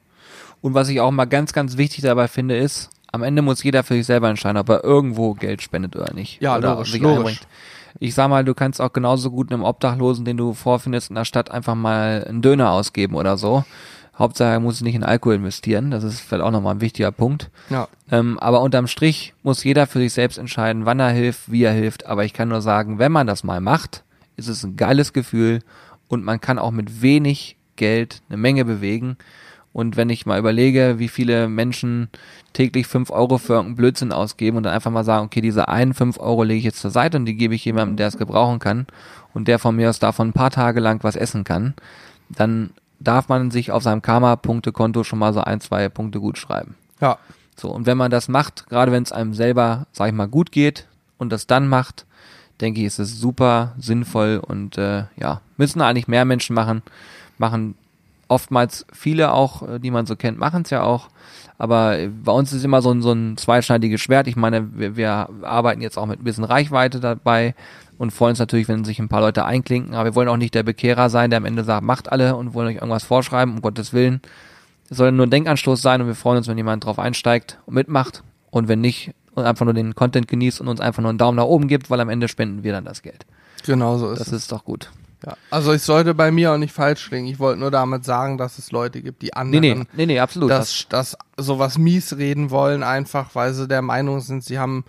Und 0.65 0.73
was 0.73 0.89
ich 0.89 0.99
auch 0.99 1.11
mal 1.11 1.25
ganz, 1.25 1.53
ganz 1.53 1.77
wichtig 1.77 2.01
dabei 2.01 2.27
finde, 2.27 2.57
ist, 2.57 2.89
am 3.11 3.21
Ende 3.21 3.43
muss 3.43 3.61
jeder 3.61 3.83
für 3.83 3.93
sich 3.93 4.07
selber 4.07 4.29
entscheiden, 4.29 4.57
ob 4.57 4.67
er 4.69 4.83
irgendwo 4.83 5.35
Geld 5.35 5.61
spendet 5.61 5.95
oder 5.95 6.11
nicht. 6.11 6.41
Ja, 6.41 6.57
oder 6.57 6.71
logisch, 6.71 6.91
sich 6.91 7.01
logisch. 7.03 7.17
einbringt. 7.19 7.47
Ich 7.99 8.15
sag 8.15 8.29
mal, 8.29 8.43
du 8.43 8.55
kannst 8.55 8.81
auch 8.81 8.91
genauso 8.91 9.29
gut 9.29 9.51
einem 9.51 9.63
Obdachlosen, 9.63 10.25
den 10.25 10.37
du 10.37 10.55
vorfindest 10.55 11.11
in 11.11 11.15
der 11.17 11.25
Stadt, 11.25 11.51
einfach 11.51 11.75
mal 11.75 12.25
einen 12.27 12.41
Döner 12.41 12.71
ausgeben 12.71 13.13
oder 13.13 13.37
so. 13.37 13.63
Hauptsache, 14.17 14.53
er 14.53 14.59
muss 14.59 14.81
nicht 14.81 14.95
in 14.95 15.03
Alkohol 15.03 15.35
investieren. 15.35 15.91
Das 15.91 16.03
ist 16.03 16.19
vielleicht 16.19 16.43
auch 16.43 16.49
nochmal 16.49 16.73
ein 16.73 16.81
wichtiger 16.81 17.11
Punkt. 17.11 17.51
Ja. 17.69 17.87
Ähm, 18.09 18.39
aber 18.39 18.61
unterm 18.61 18.87
Strich 18.87 19.35
muss 19.43 19.63
jeder 19.63 19.85
für 19.85 19.99
sich 19.99 20.13
selbst 20.13 20.39
entscheiden, 20.39 20.87
wann 20.87 20.99
er 20.99 21.11
hilft, 21.11 21.51
wie 21.51 21.61
er 21.61 21.73
hilft. 21.73 22.07
Aber 22.07 22.25
ich 22.25 22.33
kann 22.33 22.49
nur 22.49 22.61
sagen, 22.61 22.97
wenn 22.97 23.11
man 23.11 23.27
das 23.27 23.43
mal 23.43 23.61
macht, 23.61 24.03
ist 24.35 24.47
es 24.47 24.63
ein 24.63 24.77
geiles 24.77 25.13
Gefühl 25.13 25.59
und 26.07 26.23
man 26.23 26.41
kann 26.41 26.57
auch 26.57 26.71
mit 26.71 27.03
wenig 27.03 27.55
Geld 27.75 28.23
eine 28.29 28.37
Menge 28.37 28.65
bewegen. 28.65 29.17
Und 29.75 29.97
wenn 29.97 30.09
ich 30.09 30.25
mal 30.25 30.39
überlege, 30.39 30.99
wie 30.99 31.09
viele 31.09 31.49
Menschen 31.49 32.07
täglich 32.53 32.87
fünf 32.87 33.09
Euro 33.09 33.37
für 33.37 33.55
irgendeinen 33.55 33.75
Blödsinn 33.75 34.13
ausgeben 34.13 34.55
und 34.55 34.63
dann 34.63 34.73
einfach 34.73 34.89
mal 34.89 35.03
sagen, 35.03 35.25
okay, 35.25 35.41
diese 35.41 35.67
einen 35.67 35.93
fünf 35.93 36.17
Euro 36.17 36.43
lege 36.43 36.59
ich 36.59 36.63
jetzt 36.63 36.79
zur 36.79 36.91
Seite 36.91 37.17
und 37.17 37.25
die 37.25 37.35
gebe 37.35 37.55
ich 37.55 37.65
jemandem, 37.65 37.97
der 37.97 38.07
es 38.07 38.17
gebrauchen 38.17 38.59
kann 38.59 38.87
und 39.33 39.49
der 39.49 39.59
von 39.59 39.75
mir 39.75 39.89
aus 39.89 39.99
davon 39.99 40.29
ein 40.29 40.33
paar 40.33 40.49
Tage 40.49 40.79
lang 40.79 41.03
was 41.03 41.17
essen 41.17 41.43
kann, 41.43 41.73
dann 42.29 42.69
darf 43.01 43.27
man 43.27 43.51
sich 43.51 43.73
auf 43.73 43.83
seinem 43.83 44.01
Karma-Punktekonto 44.01 45.03
schon 45.03 45.19
mal 45.19 45.33
so 45.33 45.41
ein, 45.41 45.59
zwei 45.59 45.89
Punkte 45.89 46.21
gut 46.21 46.37
schreiben. 46.37 46.75
Ja. 47.01 47.17
So, 47.57 47.69
und 47.69 47.85
wenn 47.85 47.97
man 47.97 48.11
das 48.11 48.29
macht, 48.29 48.67
gerade 48.69 48.93
wenn 48.93 49.03
es 49.03 49.11
einem 49.11 49.33
selber, 49.33 49.87
sag 49.91 50.07
ich 50.07 50.13
mal, 50.13 50.29
gut 50.29 50.53
geht 50.53 50.87
und 51.17 51.33
das 51.33 51.47
dann 51.47 51.67
macht, 51.67 52.05
denke 52.61 52.79
ich, 52.79 52.85
ist 52.85 52.99
es 52.99 53.19
super 53.19 53.73
sinnvoll 53.77 54.41
und 54.41 54.77
äh, 54.77 55.03
ja, 55.17 55.41
müssen 55.57 55.81
eigentlich 55.81 56.07
mehr 56.07 56.23
Menschen 56.23 56.53
machen, 56.53 56.81
machen 57.37 57.75
oftmals 58.27 58.85
viele 58.91 59.31
auch, 59.33 59.67
äh, 59.67 59.79
die 59.79 59.91
man 59.91 60.05
so 60.05 60.15
kennt, 60.15 60.37
machen 60.39 60.63
es 60.63 60.69
ja 60.69 60.83
auch. 60.83 61.09
Aber 61.57 61.97
äh, 61.97 62.07
bei 62.09 62.31
uns 62.31 62.51
ist 62.53 62.63
immer 62.63 62.81
so 62.81 62.91
ein, 62.91 63.01
so 63.01 63.11
ein 63.11 63.37
zweischneidiges 63.37 64.01
Schwert. 64.01 64.27
Ich 64.27 64.35
meine, 64.35 64.77
wir, 64.77 64.95
wir 64.95 65.29
arbeiten 65.43 65.81
jetzt 65.81 65.97
auch 65.97 66.05
mit 66.05 66.19
ein 66.19 66.23
bisschen 66.23 66.43
Reichweite 66.43 66.99
dabei 66.99 67.55
und 67.97 68.11
freuen 68.11 68.31
uns 68.31 68.39
natürlich, 68.39 68.67
wenn 68.67 68.83
sich 68.83 68.99
ein 68.99 69.07
paar 69.09 69.21
Leute 69.21 69.45
einklinken. 69.45 69.93
Aber 69.93 70.05
wir 70.05 70.15
wollen 70.15 70.27
auch 70.27 70.37
nicht 70.37 70.53
der 70.53 70.63
Bekehrer 70.63 71.09
sein, 71.09 71.29
der 71.29 71.37
am 71.37 71.45
Ende 71.45 71.63
sagt, 71.63 71.83
macht 71.83 72.11
alle 72.11 72.35
und 72.35 72.53
wollen 72.53 72.67
euch 72.67 72.75
irgendwas 72.75 73.03
vorschreiben, 73.03 73.55
um 73.55 73.61
Gottes 73.61 73.93
Willen. 73.93 74.21
Es 74.89 74.97
soll 74.97 75.11
nur 75.11 75.25
ein 75.25 75.31
Denkanstoß 75.31 75.81
sein 75.81 76.01
und 76.01 76.07
wir 76.07 76.15
freuen 76.15 76.37
uns, 76.37 76.47
wenn 76.47 76.57
jemand 76.57 76.85
drauf 76.85 76.99
einsteigt 76.99 77.59
und 77.65 77.73
mitmacht. 77.73 78.23
Und 78.51 78.67
wenn 78.67 78.81
nicht, 78.81 79.13
und 79.33 79.45
einfach 79.45 79.65
nur 79.65 79.73
den 79.73 79.95
Content 79.95 80.27
genießt 80.27 80.61
und 80.61 80.67
uns 80.67 80.79
einfach 80.79 81.01
nur 81.01 81.09
einen 81.09 81.17
Daumen 81.17 81.37
nach 81.37 81.45
oben 81.45 81.67
gibt, 81.67 81.89
weil 81.89 81.99
am 81.99 82.09
Ende 82.09 82.27
spenden 82.27 82.63
wir 82.63 82.71
dann 82.71 82.85
das 82.85 83.01
Geld. 83.01 83.25
Genau 83.65 83.97
so 83.97 84.11
ist 84.11 84.19
Das 84.19 84.27
es. 84.27 84.33
ist 84.33 84.51
doch 84.51 84.63
gut. 84.63 84.91
Ja. 85.25 85.35
Also 85.51 85.73
ich 85.73 85.81
sollte 85.83 86.13
bei 86.13 86.31
mir 86.31 86.51
auch 86.53 86.57
nicht 86.57 86.73
falsch 86.73 87.07
klingen. 87.09 87.27
Ich 87.27 87.39
wollte 87.39 87.59
nur 87.59 87.71
damit 87.71 88.05
sagen, 88.05 88.37
dass 88.37 88.57
es 88.57 88.71
Leute 88.71 89.01
gibt, 89.01 89.21
die 89.21 89.27
Nee, 89.27 89.31
anderen 89.33 89.61
nee, 89.61 89.85
nee, 89.93 90.05
nee, 90.05 90.19
absolut. 90.19 90.49
das, 90.49 90.85
das 90.89 91.17
sowas 91.37 91.77
mies 91.77 92.17
reden 92.17 92.49
wollen, 92.51 92.83
einfach 92.83 93.33
weil 93.33 93.53
sie 93.53 93.67
der 93.67 93.81
Meinung 93.81 94.19
sind, 94.21 94.43
sie 94.43 94.59
haben 94.59 94.83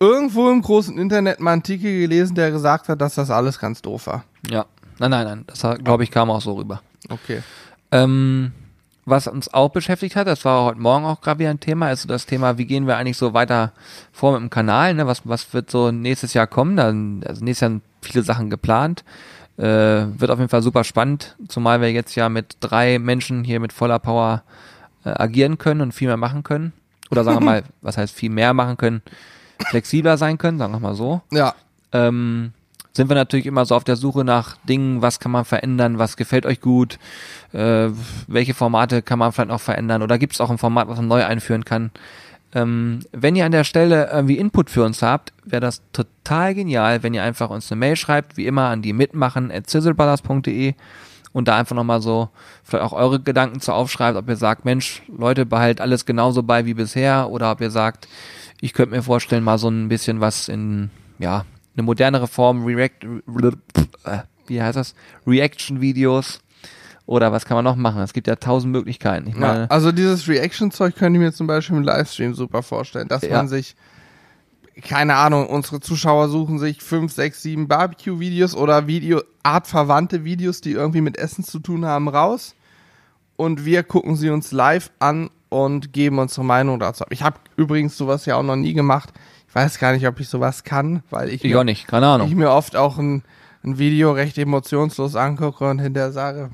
irgendwo 0.00 0.50
im 0.50 0.62
großen 0.62 0.98
Internet 0.98 1.40
mal 1.40 1.52
einen 1.52 1.60
Artikel 1.60 2.00
gelesen, 2.00 2.34
der 2.34 2.50
gesagt 2.50 2.88
hat, 2.88 3.00
dass 3.00 3.14
das 3.14 3.30
alles 3.30 3.58
ganz 3.58 3.82
doof 3.82 4.06
war. 4.06 4.24
ja. 4.48 4.66
Nein, 4.98 5.10
nein, 5.10 5.24
nein. 5.24 5.44
Das 5.46 5.62
glaube 5.82 6.04
ich 6.04 6.10
kam 6.12 6.30
auch 6.30 6.42
so 6.42 6.52
rüber. 6.52 6.80
Okay. 7.08 7.42
Ähm, 7.90 8.52
was 9.04 9.26
uns 9.26 9.52
auch 9.52 9.70
beschäftigt 9.70 10.14
hat, 10.14 10.28
das 10.28 10.44
war 10.44 10.64
heute 10.64 10.78
Morgen 10.78 11.04
auch 11.06 11.20
gerade 11.20 11.40
wieder 11.40 11.50
ein 11.50 11.58
Thema, 11.58 11.90
ist 11.90 12.02
so 12.02 12.08
das 12.08 12.26
Thema, 12.26 12.56
wie 12.58 12.66
gehen 12.66 12.86
wir 12.86 12.96
eigentlich 12.98 13.16
so 13.16 13.34
weiter 13.34 13.72
vor 14.12 14.32
mit 14.32 14.42
dem 14.42 14.50
Kanal, 14.50 14.94
ne? 14.94 15.06
Was, 15.06 15.22
was 15.24 15.52
wird 15.54 15.70
so 15.70 15.90
nächstes 15.90 16.34
Jahr 16.34 16.46
kommen? 16.46 16.76
Da, 16.76 16.84
also 17.28 17.44
nächstes 17.44 17.60
Jahr 17.62 17.70
sind 17.70 17.82
viele 18.00 18.22
Sachen 18.22 18.48
geplant. 18.50 19.02
Äh, 19.62 20.18
wird 20.18 20.32
auf 20.32 20.40
jeden 20.40 20.48
Fall 20.48 20.62
super 20.62 20.82
spannend, 20.82 21.36
zumal 21.46 21.80
wir 21.80 21.92
jetzt 21.92 22.16
ja 22.16 22.28
mit 22.28 22.56
drei 22.58 22.98
Menschen 22.98 23.44
hier 23.44 23.60
mit 23.60 23.72
voller 23.72 24.00
Power 24.00 24.42
äh, 25.04 25.10
agieren 25.10 25.56
können 25.56 25.82
und 25.82 25.92
viel 25.92 26.08
mehr 26.08 26.16
machen 26.16 26.42
können. 26.42 26.72
Oder 27.12 27.22
sagen 27.22 27.38
wir 27.38 27.44
mal, 27.44 27.62
was 27.80 27.96
heißt 27.96 28.12
viel 28.12 28.30
mehr 28.30 28.54
machen 28.54 28.76
können, 28.76 29.02
flexibler 29.68 30.16
sein 30.16 30.36
können, 30.36 30.58
sagen 30.58 30.72
wir 30.72 30.80
mal 30.80 30.96
so 30.96 31.20
Ja, 31.30 31.54
ähm, 31.92 32.54
sind 32.92 33.08
wir 33.08 33.14
natürlich 33.14 33.46
immer 33.46 33.64
so 33.64 33.76
auf 33.76 33.84
der 33.84 33.94
Suche 33.94 34.24
nach 34.24 34.56
Dingen, 34.68 35.00
was 35.00 35.20
kann 35.20 35.30
man 35.30 35.44
verändern, 35.44 35.96
was 35.96 36.16
gefällt 36.16 36.44
euch 36.44 36.60
gut, 36.60 36.98
äh, 37.52 37.88
welche 38.26 38.54
Formate 38.54 39.00
kann 39.00 39.20
man 39.20 39.30
vielleicht 39.30 39.50
noch 39.50 39.60
verändern 39.60 40.02
oder 40.02 40.18
gibt 40.18 40.32
es 40.32 40.40
auch 40.40 40.50
ein 40.50 40.58
Format, 40.58 40.88
was 40.88 40.96
man 40.96 41.06
neu 41.06 41.24
einführen 41.24 41.64
kann. 41.64 41.92
Ähm, 42.54 43.00
wenn 43.12 43.34
ihr 43.34 43.46
an 43.46 43.52
der 43.52 43.64
Stelle 43.64 44.10
irgendwie 44.12 44.36
Input 44.36 44.68
für 44.68 44.84
uns 44.84 45.02
habt, 45.02 45.32
wäre 45.44 45.60
das 45.60 45.82
total 45.92 46.54
genial, 46.54 47.02
wenn 47.02 47.14
ihr 47.14 47.22
einfach 47.22 47.50
uns 47.50 47.72
eine 47.72 47.78
Mail 47.78 47.96
schreibt, 47.96 48.36
wie 48.36 48.46
immer 48.46 48.68
an 48.68 48.82
die 48.82 48.92
mitmachen 48.92 49.50
at 49.50 49.66
und 51.32 51.48
da 51.48 51.56
einfach 51.56 51.74
nochmal 51.74 52.02
so 52.02 52.28
vielleicht 52.62 52.84
auch 52.84 52.92
eure 52.92 53.20
Gedanken 53.20 53.60
zu 53.60 53.72
aufschreibt, 53.72 54.18
ob 54.18 54.28
ihr 54.28 54.36
sagt, 54.36 54.64
Mensch, 54.64 55.02
Leute, 55.08 55.46
behalt 55.46 55.80
alles 55.80 56.04
genauso 56.04 56.42
bei 56.42 56.66
wie 56.66 56.74
bisher 56.74 57.30
oder 57.30 57.50
ob 57.50 57.60
ihr 57.62 57.70
sagt, 57.70 58.06
ich 58.60 58.74
könnte 58.74 58.94
mir 58.94 59.02
vorstellen, 59.02 59.42
mal 59.42 59.58
so 59.58 59.68
ein 59.68 59.88
bisschen 59.88 60.20
was 60.20 60.48
in, 60.48 60.90
ja, 61.18 61.46
eine 61.74 61.82
modernere 61.84 62.28
Form, 62.28 62.64
React, 62.66 63.22
äh, 64.04 64.18
wie 64.46 64.62
heißt 64.62 64.76
das? 64.76 64.94
Reaction-Videos 65.26 66.40
oder 67.06 67.32
was 67.32 67.44
kann 67.44 67.56
man 67.56 67.64
noch 67.64 67.76
machen? 67.76 68.00
Es 68.02 68.12
gibt 68.12 68.26
ja 68.26 68.36
tausend 68.36 68.72
Möglichkeiten. 68.72 69.28
Ich 69.28 69.34
ja. 69.34 69.40
meine, 69.40 69.70
Also 69.70 69.92
dieses 69.92 70.28
Reaction-Zeug 70.28 70.94
könnte 70.96 71.18
ich 71.18 71.24
mir 71.24 71.32
zum 71.32 71.46
Beispiel 71.46 71.76
im 71.76 71.82
Livestream 71.82 72.34
super 72.34 72.62
vorstellen, 72.62 73.08
dass 73.08 73.22
Ja. 73.22 73.36
man 73.36 73.48
sich, 73.48 73.74
keine 74.82 75.16
Ahnung, 75.16 75.46
unsere 75.48 75.80
Zuschauer 75.80 76.28
suchen 76.28 76.58
sich 76.58 76.80
fünf, 76.82 77.12
sechs, 77.12 77.42
sieben 77.42 77.68
Barbecue-Videos 77.68 78.54
oder 78.54 78.86
Video, 78.86 79.22
artverwandte 79.42 80.24
Videos, 80.24 80.60
die 80.60 80.72
irgendwie 80.72 81.00
mit 81.00 81.18
Essen 81.18 81.44
zu 81.44 81.58
tun 81.58 81.84
haben, 81.84 82.08
raus. 82.08 82.54
Und 83.36 83.64
wir 83.64 83.82
gucken 83.82 84.16
sie 84.16 84.30
uns 84.30 84.52
live 84.52 84.90
an 84.98 85.28
und 85.48 85.92
geben 85.92 86.18
unsere 86.18 86.44
Meinung 86.44 86.78
dazu. 86.78 87.04
ab. 87.04 87.10
Ich 87.12 87.22
habe 87.22 87.36
übrigens 87.56 87.96
sowas 87.96 88.24
ja 88.26 88.36
auch 88.36 88.42
noch 88.42 88.56
nie 88.56 88.72
gemacht. 88.72 89.12
Ich 89.48 89.54
weiß 89.54 89.78
gar 89.78 89.92
nicht, 89.92 90.06
ob 90.06 90.18
ich 90.20 90.28
sowas 90.28 90.64
kann, 90.64 91.02
weil 91.10 91.28
ich, 91.28 91.44
ich 91.44 91.52
mir, 91.52 91.60
auch 91.60 91.64
nicht, 91.64 91.86
keine 91.86 92.06
Ahnung. 92.06 92.28
ich 92.28 92.34
mir 92.34 92.50
oft 92.50 92.74
auch 92.76 92.96
ein, 92.96 93.22
ein 93.64 93.78
Video 93.78 94.12
recht 94.12 94.38
emotionslos 94.38 95.14
angucke 95.16 95.68
und 95.68 95.78
hinterher 95.80 96.12
sage, 96.12 96.50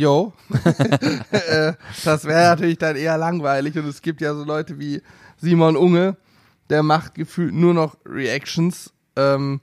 yo, 0.00 0.32
Äh, 1.30 1.74
das 2.04 2.24
wäre 2.24 2.50
natürlich 2.50 2.78
dann 2.78 2.96
eher 2.96 3.18
langweilig 3.18 3.76
und 3.78 3.86
es 3.86 4.02
gibt 4.02 4.20
ja 4.20 4.34
so 4.34 4.44
Leute 4.44 4.78
wie 4.78 5.02
Simon 5.36 5.76
Unge, 5.76 6.16
der 6.70 6.82
macht 6.82 7.14
gefühlt 7.14 7.54
nur 7.54 7.74
noch 7.74 7.96
Reactions. 8.06 8.92
Ähm, 9.16 9.60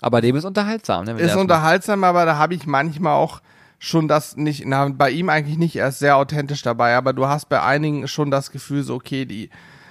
Aber 0.00 0.20
dem 0.20 0.36
ist 0.36 0.44
unterhaltsam. 0.44 1.04
Ne, 1.04 1.20
ist 1.20 1.36
unterhaltsam, 1.36 2.04
aber 2.04 2.24
da 2.24 2.36
habe 2.36 2.54
ich 2.54 2.66
manchmal 2.66 3.14
auch 3.14 3.40
schon 3.78 4.08
das 4.08 4.36
nicht, 4.36 4.64
na, 4.64 4.88
bei 4.88 5.10
ihm 5.10 5.28
eigentlich 5.28 5.58
nicht, 5.58 5.76
er 5.76 5.88
ist 5.88 5.98
sehr 5.98 6.16
authentisch 6.16 6.62
dabei, 6.62 6.96
aber 6.96 7.12
du 7.12 7.26
hast 7.26 7.48
bei 7.48 7.62
einigen 7.62 8.08
schon 8.08 8.30
das 8.30 8.50
Gefühl, 8.50 8.82
so, 8.82 8.94
okay, 8.94 9.26
die 9.26 9.50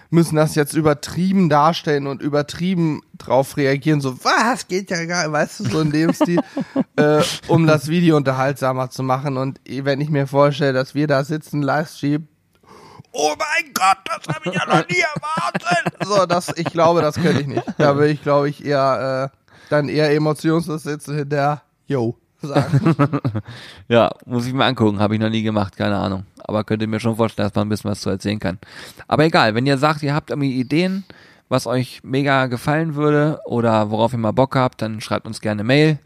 müssen 0.09 0.35
das 0.35 0.55
jetzt 0.55 0.73
übertrieben 0.73 1.49
darstellen 1.49 2.07
und 2.07 2.21
übertrieben 2.21 3.01
drauf 3.17 3.57
reagieren, 3.57 4.01
so, 4.01 4.23
was, 4.23 4.67
geht 4.67 4.89
ja 4.91 5.05
gar, 5.05 5.31
weißt 5.31 5.61
du, 5.61 5.63
so 5.69 5.81
in 5.81 5.91
dem 5.91 6.13
Stil, 6.13 6.39
äh, 6.95 7.21
um 7.47 7.67
das 7.67 7.87
Video 7.87 8.17
unterhaltsamer 8.17 8.89
zu 8.89 9.03
machen 9.03 9.37
und 9.37 9.59
wenn 9.67 10.01
ich 10.01 10.09
mir 10.09 10.27
vorstelle, 10.27 10.73
dass 10.73 10.95
wir 10.95 11.07
da 11.07 11.23
sitzen, 11.23 11.61
Livestream, 11.61 12.27
oh 13.11 13.33
mein 13.37 13.73
Gott, 13.73 13.97
das 14.05 14.35
habe 14.35 14.49
ich 14.49 14.53
ja 14.53 14.65
noch 14.67 14.87
nie 14.87 14.99
erwartet. 14.99 16.05
So, 16.05 16.25
das, 16.25 16.53
ich 16.57 16.65
glaube, 16.65 17.01
das 17.01 17.15
könnte 17.15 17.41
ich 17.41 17.47
nicht. 17.47 17.63
Da 17.77 17.95
würde 17.95 18.11
ich, 18.11 18.21
glaube 18.21 18.49
ich, 18.49 18.65
eher, 18.65 19.31
äh, 19.31 19.37
dann 19.69 19.89
eher 19.89 20.11
emotionslos 20.13 20.83
sitzen 20.83 21.15
hinter, 21.15 21.61
yo, 21.87 22.17
sagen. 22.41 22.95
Ja, 23.87 24.11
muss 24.25 24.45
ich 24.45 24.53
mir 24.53 24.65
angucken, 24.65 24.99
habe 24.99 25.15
ich 25.15 25.21
noch 25.21 25.29
nie 25.29 25.43
gemacht, 25.43 25.75
keine 25.77 25.97
Ahnung. 25.97 26.25
Aber 26.47 26.63
könnt 26.63 26.81
ihr 26.81 26.87
mir 26.87 26.99
schon 26.99 27.15
vorstellen, 27.15 27.47
dass 27.47 27.55
man 27.55 27.67
ein 27.67 27.69
bisschen 27.69 27.91
was 27.91 28.01
zu 28.01 28.09
erzählen 28.09 28.39
kann. 28.39 28.59
Aber 29.07 29.25
egal, 29.25 29.55
wenn 29.55 29.65
ihr 29.65 29.77
sagt, 29.77 30.03
ihr 30.03 30.13
habt 30.13 30.29
irgendwie 30.29 30.59
Ideen, 30.59 31.03
was 31.49 31.67
euch 31.67 32.01
mega 32.03 32.47
gefallen 32.47 32.95
würde 32.95 33.39
oder 33.45 33.91
worauf 33.91 34.13
ihr 34.13 34.17
mal 34.19 34.31
Bock 34.31 34.55
habt, 34.55 34.81
dann 34.81 35.01
schreibt 35.01 35.27
uns 35.27 35.41
gerne 35.41 35.63
Mail 35.63 35.99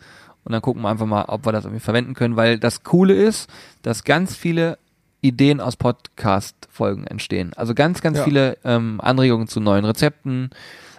und 0.43 0.51
dann 0.51 0.61
gucken 0.61 0.81
wir 0.81 0.89
einfach 0.89 1.05
mal, 1.05 1.25
ob 1.27 1.45
wir 1.45 1.51
das 1.51 1.65
irgendwie 1.65 1.79
verwenden 1.83 2.13
können, 2.13 2.35
weil 2.35 2.59
das 2.59 2.83
Coole 2.83 3.13
ist, 3.13 3.49
dass 3.81 4.03
ganz 4.03 4.35
viele 4.35 4.77
Ideen 5.21 5.59
aus 5.61 5.75
Podcast-Folgen 6.23 7.05
entstehen. 7.07 7.51
Also 7.55 7.73
ganz, 7.73 8.01
ganz 8.01 8.17
Ja. 8.19 8.23
viele 8.23 8.57
ähm, 8.63 8.99
Anregungen 9.01 9.47
zu 9.47 9.59
neuen 9.59 9.85
Rezepten, 9.85 10.49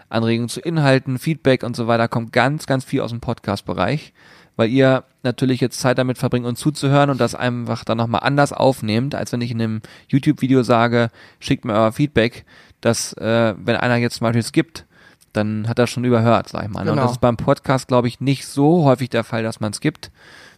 Anregungen 0.08 0.48
zu 0.48 0.60
Inhalten, 0.60 1.18
Feedback 1.18 1.62
und 1.62 1.76
so 1.76 1.86
weiter, 1.86 2.08
kommt 2.08 2.32
ganz, 2.32 2.66
ganz 2.66 2.84
viel 2.84 3.00
aus 3.00 3.10
dem 3.10 3.20
Podcast-Bereich, 3.20 4.12
weil 4.60 4.68
ihr 4.68 5.04
natürlich 5.22 5.60
jetzt 5.60 5.80
Zeit 5.80 5.96
damit 5.96 6.18
verbringt, 6.18 6.44
uns 6.44 6.60
zuzuhören 6.60 7.08
und 7.08 7.18
das 7.18 7.34
einfach 7.34 7.82
dann 7.82 7.96
nochmal 7.96 8.20
anders 8.24 8.52
aufnehmt, 8.52 9.14
als 9.14 9.32
wenn 9.32 9.40
ich 9.40 9.50
in 9.50 9.60
einem 9.62 9.80
YouTube-Video 10.08 10.62
sage, 10.62 11.08
schickt 11.38 11.64
mir 11.64 11.72
euer 11.72 11.92
Feedback, 11.92 12.44
dass 12.82 13.14
äh, 13.14 13.54
wenn 13.56 13.76
einer 13.76 13.96
jetzt 13.96 14.16
zum 14.16 14.26
Beispiel 14.26 14.42
skippt, 14.42 14.84
dann 15.32 15.66
hat 15.66 15.78
er 15.78 15.86
schon 15.86 16.04
überhört, 16.04 16.48
sag 16.50 16.64
ich 16.64 16.68
mal. 16.68 16.84
ne? 16.84 16.90
Und 16.90 16.96
Genau. 16.96 17.06
das 17.06 17.12
ist 17.12 17.20
beim 17.22 17.36
Podcast, 17.38 17.88
glaube 17.88 18.08
ich, 18.08 18.20
nicht 18.20 18.46
so 18.46 18.84
häufig 18.84 19.08
der 19.08 19.24
Fall, 19.24 19.42
dass 19.42 19.60
man 19.60 19.72
es 19.72 19.80
gibt. 19.80 20.10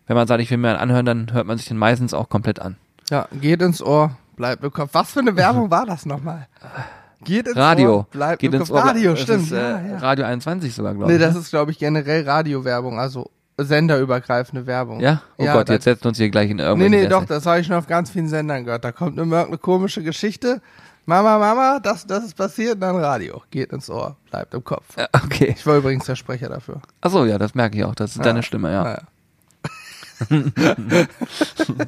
Wenn 0.09 0.17
man 0.17 0.27
sagt, 0.27 0.41
ich 0.43 0.51
will 0.51 0.59
mir 0.59 0.71
einen 0.71 0.79
anhören, 0.79 1.07
dann 1.07 1.33
hört 1.33 1.47
man 1.47 1.57
sich 1.59 1.69
den 1.69 1.77
meistens 1.77 2.13
auch 2.13 2.29
komplett 2.29 2.59
an. 2.61 2.77
Ja, 3.11 3.29
geht 3.41 3.63
ins 3.63 3.81
Ohr, 3.83 4.17
bleibt 4.37 4.65
im 4.65 4.73
Kopf. 4.73 4.91
Was 4.95 5.13
für 5.13 5.21
eine 5.21 5.37
Werbung 5.37 5.71
war 5.71 5.87
das 5.87 6.07
nochmal? 6.07 6.49
Geht 7.25 7.47
ins 7.47 7.57
Radio. 7.57 7.99
Ohr, 7.99 8.07
bleibt 8.11 8.41
Geht 8.41 8.53
im 8.53 8.61
ins 8.61 8.69
Kopf. 8.71 8.79
Ohr. 8.83 8.89
Radio, 8.89 9.15
stimmt. 9.15 9.45
Ist, 9.45 9.53
äh, 9.53 9.57
ja, 9.61 9.81
ja. 9.93 9.99
Radio 9.99 10.25
21 10.25 10.75
sogar, 10.75 10.95
glaube 10.95 11.07
Nee, 11.13 11.19
ich. 11.19 11.23
das 11.23 11.35
ne? 11.35 11.41
ist, 11.41 11.51
glaube 11.51 11.71
ich, 11.71 11.79
generell 11.79 12.29
Radiowerbung, 12.29 12.99
also 12.99 13.31
senderübergreifende 13.59 14.67
Werbung. 14.67 15.01
ja? 15.01 15.23
Oh 15.37 15.45
Ja, 15.45 15.53
Gott, 15.55 15.69
jetzt 15.69 15.85
setzen 15.85 16.05
wir 16.05 16.09
uns 16.09 16.19
hier 16.19 16.31
gleich 16.31 16.51
in 16.51 16.57
Nee, 16.57 16.63
irgendwelche 16.65 16.91
nee, 16.91 17.03
Sessel. 17.03 17.11
doch, 17.11 17.25
das 17.27 17.47
habe 17.47 17.61
ich 17.61 17.67
schon 17.67 17.77
auf 17.77 17.87
ganz 17.87 18.11
vielen 18.11 18.29
Sendern 18.29 18.65
gehört. 18.65 18.85
Da 18.85 18.93
kommt 18.93 19.19
immer 19.19 19.47
eine 19.47 19.59
komische 19.59 20.03
Geschichte. 20.03 20.61
Mama, 21.05 21.39
Mama, 21.39 21.81
das, 21.81 22.07
das 22.07 22.25
ist 22.25 22.37
passiert, 22.37 22.81
dann 22.81 22.97
Radio. 22.97 23.43
Geht 23.51 23.73
ins 23.73 23.91
Ohr, 23.91 24.17
bleibt 24.31 24.55
im 24.55 24.63
Kopf. 24.63 24.85
Ja, 24.97 25.09
Okay. 25.25 25.55
Ich 25.57 25.67
war 25.67 25.77
übrigens 25.77 26.05
der 26.07 26.15
Sprecher 26.17 26.49
dafür. 26.49 26.81
Achso, 27.01 27.25
ja, 27.25 27.39
das 27.39 27.55
merke 27.55 27.77
ich 27.77 27.85
auch. 27.85 27.95
Das 27.95 28.15
ist 28.17 28.25
deine 28.25 28.43
Stimme, 28.43 28.71
ja. 28.73 28.85
Naja. 28.85 29.03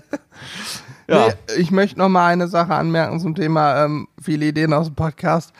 Ja. 1.06 1.28
Nee, 1.28 1.34
ich 1.58 1.70
möchte 1.70 1.98
noch 1.98 2.08
mal 2.08 2.28
eine 2.28 2.48
Sache 2.48 2.74
anmerken 2.74 3.20
zum 3.20 3.34
Thema 3.34 3.84
ähm, 3.84 4.08
viele 4.22 4.46
Ideen 4.46 4.72
aus 4.72 4.86
dem 4.86 4.94
Podcast. 4.94 5.52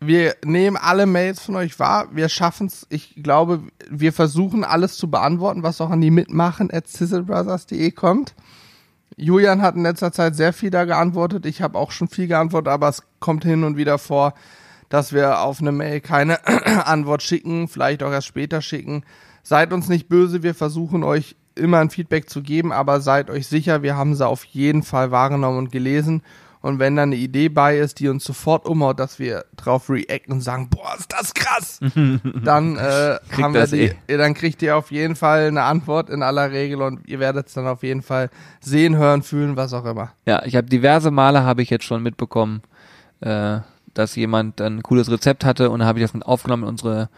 Wir 0.00 0.36
nehmen 0.44 0.76
alle 0.76 1.06
Mails 1.06 1.40
von 1.40 1.56
euch 1.56 1.78
wahr. 1.78 2.08
Wir 2.12 2.28
schaffen 2.28 2.66
es. 2.66 2.86
Ich 2.90 3.14
glaube, 3.22 3.62
wir 3.90 4.12
versuchen 4.12 4.62
alles 4.62 4.96
zu 4.98 5.10
beantworten, 5.10 5.62
was 5.62 5.80
auch 5.80 5.90
an 5.90 6.00
die 6.00 6.10
mitmachen 6.10 6.70
at 6.72 6.86
sizzlebrothers.de 6.86 7.90
kommt. 7.92 8.34
Julian 9.16 9.62
hat 9.62 9.76
in 9.76 9.82
letzter 9.82 10.12
Zeit 10.12 10.36
sehr 10.36 10.52
viel 10.52 10.70
da 10.70 10.84
geantwortet. 10.84 11.46
Ich 11.46 11.62
habe 11.62 11.78
auch 11.78 11.90
schon 11.90 12.08
viel 12.08 12.26
geantwortet, 12.26 12.68
aber 12.68 12.88
es 12.88 13.02
kommt 13.20 13.44
hin 13.44 13.64
und 13.64 13.78
wieder 13.78 13.96
vor, 13.96 14.34
dass 14.90 15.14
wir 15.14 15.40
auf 15.40 15.60
eine 15.60 15.72
Mail 15.72 16.00
keine 16.00 16.46
Antwort 16.86 17.22
schicken, 17.22 17.66
vielleicht 17.66 18.02
auch 18.02 18.12
erst 18.12 18.26
später 18.26 18.60
schicken. 18.60 19.04
Seid 19.42 19.72
uns 19.72 19.88
nicht 19.88 20.08
böse, 20.08 20.42
wir 20.42 20.54
versuchen 20.54 21.02
euch 21.02 21.36
immer 21.54 21.78
ein 21.78 21.88
Feedback 21.88 22.28
zu 22.28 22.42
geben, 22.42 22.72
aber 22.72 23.00
seid 23.00 23.30
euch 23.30 23.46
sicher, 23.46 23.82
wir 23.82 23.96
haben 23.96 24.14
sie 24.14 24.26
auf 24.26 24.44
jeden 24.44 24.82
Fall 24.82 25.10
wahrgenommen 25.10 25.58
und 25.58 25.72
gelesen. 25.72 26.22
Und 26.66 26.80
wenn 26.80 26.96
da 26.96 27.04
eine 27.04 27.14
Idee 27.14 27.48
bei 27.48 27.78
ist, 27.78 28.00
die 28.00 28.08
uns 28.08 28.24
sofort 28.24 28.66
umhaut, 28.66 28.98
dass 28.98 29.20
wir 29.20 29.44
drauf 29.54 29.88
reacten 29.88 30.32
und 30.32 30.40
sagen, 30.40 30.68
boah, 30.68 30.96
ist 30.98 31.12
das 31.12 31.32
krass, 31.32 31.78
dann 32.42 32.76
äh, 32.76 33.20
Kriegt 33.28 33.40
haben 33.40 33.54
wir 33.54 33.60
das 33.60 33.70
die, 33.70 33.92
eh. 34.08 34.16
dann 34.16 34.34
kriegt 34.34 34.60
ihr 34.62 34.76
auf 34.76 34.90
jeden 34.90 35.14
Fall 35.14 35.46
eine 35.46 35.62
Antwort 35.62 36.10
in 36.10 36.24
aller 36.24 36.50
Regel 36.50 36.82
und 36.82 37.06
ihr 37.06 37.20
werdet 37.20 37.46
es 37.46 37.54
dann 37.54 37.68
auf 37.68 37.84
jeden 37.84 38.02
Fall 38.02 38.30
sehen, 38.58 38.96
hören, 38.96 39.22
fühlen, 39.22 39.56
was 39.56 39.72
auch 39.74 39.84
immer. 39.84 40.10
Ja, 40.26 40.44
ich 40.44 40.56
habe 40.56 40.66
diverse 40.66 41.12
Male 41.12 41.44
habe 41.44 41.62
ich 41.62 41.70
jetzt 41.70 41.84
schon 41.84 42.02
mitbekommen, 42.02 42.62
äh, 43.20 43.60
dass 43.94 44.16
jemand 44.16 44.60
ein 44.60 44.82
cooles 44.82 45.08
Rezept 45.08 45.44
hatte 45.44 45.70
und 45.70 45.84
habe 45.84 46.00
ich 46.00 46.04
das 46.04 46.14
mit 46.14 46.26
aufgenommen 46.26 46.64
in 46.64 46.70
unsere 46.70 47.10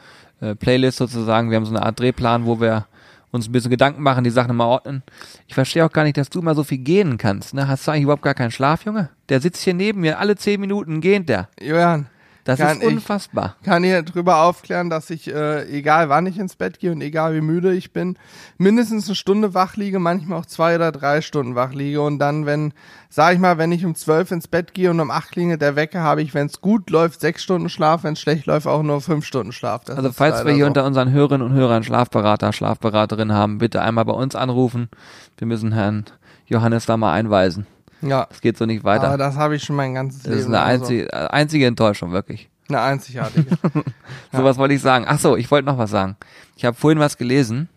äh, 0.42 0.56
Playlist 0.56 0.98
sozusagen. 0.98 1.48
Wir 1.48 1.56
haben 1.56 1.64
so 1.64 1.74
eine 1.74 1.86
Art 1.86 1.98
Drehplan, 1.98 2.44
wo 2.44 2.60
wir 2.60 2.86
uns 3.30 3.48
ein 3.48 3.52
bisschen 3.52 3.70
Gedanken 3.70 4.02
machen, 4.02 4.24
die 4.24 4.30
Sachen 4.30 4.50
immer 4.50 4.66
ordnen. 4.66 5.02
Ich 5.46 5.54
verstehe 5.54 5.84
auch 5.84 5.92
gar 5.92 6.04
nicht, 6.04 6.16
dass 6.16 6.30
du 6.30 6.40
immer 6.40 6.54
so 6.54 6.64
viel 6.64 6.78
gehen 6.78 7.18
kannst. 7.18 7.54
Ne? 7.54 7.68
Hast 7.68 7.86
du 7.86 7.90
eigentlich 7.90 8.04
überhaupt 8.04 8.22
gar 8.22 8.34
keinen 8.34 8.50
Schlaf, 8.50 8.84
Junge? 8.84 9.10
Der 9.28 9.40
sitzt 9.40 9.62
hier 9.62 9.74
neben 9.74 10.00
mir, 10.00 10.18
alle 10.18 10.36
zehn 10.36 10.60
Minuten 10.60 11.00
gehend 11.00 11.28
der. 11.28 11.48
Julian, 11.60 12.06
Das 12.48 12.58
Kann 12.60 12.78
ist 12.78 12.82
ich. 12.82 12.88
unfassbar. 12.94 13.56
kann 13.62 13.84
hier 13.84 14.02
drüber 14.02 14.40
aufklären, 14.40 14.88
dass 14.88 15.10
ich, 15.10 15.28
äh, 15.30 15.64
egal 15.68 16.08
wann 16.08 16.24
ich 16.24 16.38
ins 16.38 16.56
Bett 16.56 16.78
gehe 16.78 16.90
und 16.92 17.02
egal 17.02 17.34
wie 17.34 17.42
müde 17.42 17.74
ich 17.74 17.92
bin, 17.92 18.16
mindestens 18.56 19.06
eine 19.06 19.16
Stunde 19.16 19.52
wach 19.52 19.76
liege, 19.76 19.98
manchmal 19.98 20.38
auch 20.38 20.46
zwei 20.46 20.76
oder 20.76 20.90
drei 20.90 21.20
Stunden 21.20 21.56
wach 21.56 21.74
liege. 21.74 22.00
Und 22.00 22.18
dann, 22.20 22.46
wenn, 22.46 22.72
sag 23.10 23.34
ich 23.34 23.38
mal, 23.38 23.58
wenn 23.58 23.70
ich 23.70 23.84
um 23.84 23.94
zwölf 23.94 24.30
ins 24.30 24.48
Bett 24.48 24.72
gehe 24.72 24.90
und 24.90 24.98
um 24.98 25.10
acht 25.10 25.30
klingelt 25.32 25.60
der 25.60 25.76
Wecker, 25.76 26.00
habe 26.00 26.22
ich, 26.22 26.32
wenn 26.32 26.46
es 26.46 26.62
gut 26.62 26.88
läuft, 26.88 27.20
sechs 27.20 27.42
Stunden 27.42 27.68
Schlaf, 27.68 28.02
wenn 28.04 28.14
es 28.14 28.20
schlecht 28.20 28.46
läuft, 28.46 28.66
auch 28.66 28.82
nur 28.82 29.02
fünf 29.02 29.26
Stunden 29.26 29.52
Schlaf. 29.52 29.84
Das 29.84 29.98
Also 29.98 30.10
falls 30.10 30.42
wir 30.46 30.54
hier 30.54 30.64
so. 30.64 30.68
unter 30.68 30.86
unseren 30.86 31.10
Hörerinnen 31.12 31.46
und 31.46 31.52
Hörern 31.52 31.84
Schlafberater, 31.84 32.54
Schlafberaterin 32.54 33.30
haben, 33.30 33.58
bitte 33.58 33.82
einmal 33.82 34.06
bei 34.06 34.14
uns 34.14 34.34
anrufen. 34.34 34.88
Wir 35.36 35.46
müssen 35.46 35.72
Herrn 35.72 36.06
Johannes 36.46 36.86
da 36.86 36.96
mal 36.96 37.12
einweisen. 37.12 37.66
Ja, 38.00 38.26
Das 38.28 38.40
geht 38.40 38.56
so 38.56 38.66
nicht 38.66 38.84
weiter. 38.84 39.08
aber 39.08 39.18
das 39.18 39.36
habe 39.36 39.56
ich 39.56 39.64
schon 39.64 39.76
mein 39.76 39.94
ganzes 39.94 40.22
das 40.22 40.28
Leben. 40.30 40.40
ist 40.40 40.46
eine 40.46 40.54
lang 40.56 40.66
so. 40.66 40.72
einzige, 40.84 41.12
äh, 41.12 41.26
einzige 41.28 41.66
Enttäuschung, 41.66 42.12
wirklich. 42.12 42.48
Eine 42.68 42.80
einzigartige. 42.80 43.46
So 44.32 44.44
was 44.44 44.56
wollte 44.58 44.74
ich 44.74 44.82
sagen. 44.82 45.06
Ach 45.08 45.18
so, 45.18 45.36
ich 45.36 45.50
wollte 45.50 45.66
noch 45.66 45.78
was 45.78 45.90
sagen. 45.90 46.16
Ich 46.56 46.64
habe 46.64 46.76
vorhin 46.76 46.98
was 46.98 47.16
gelesen. 47.16 47.68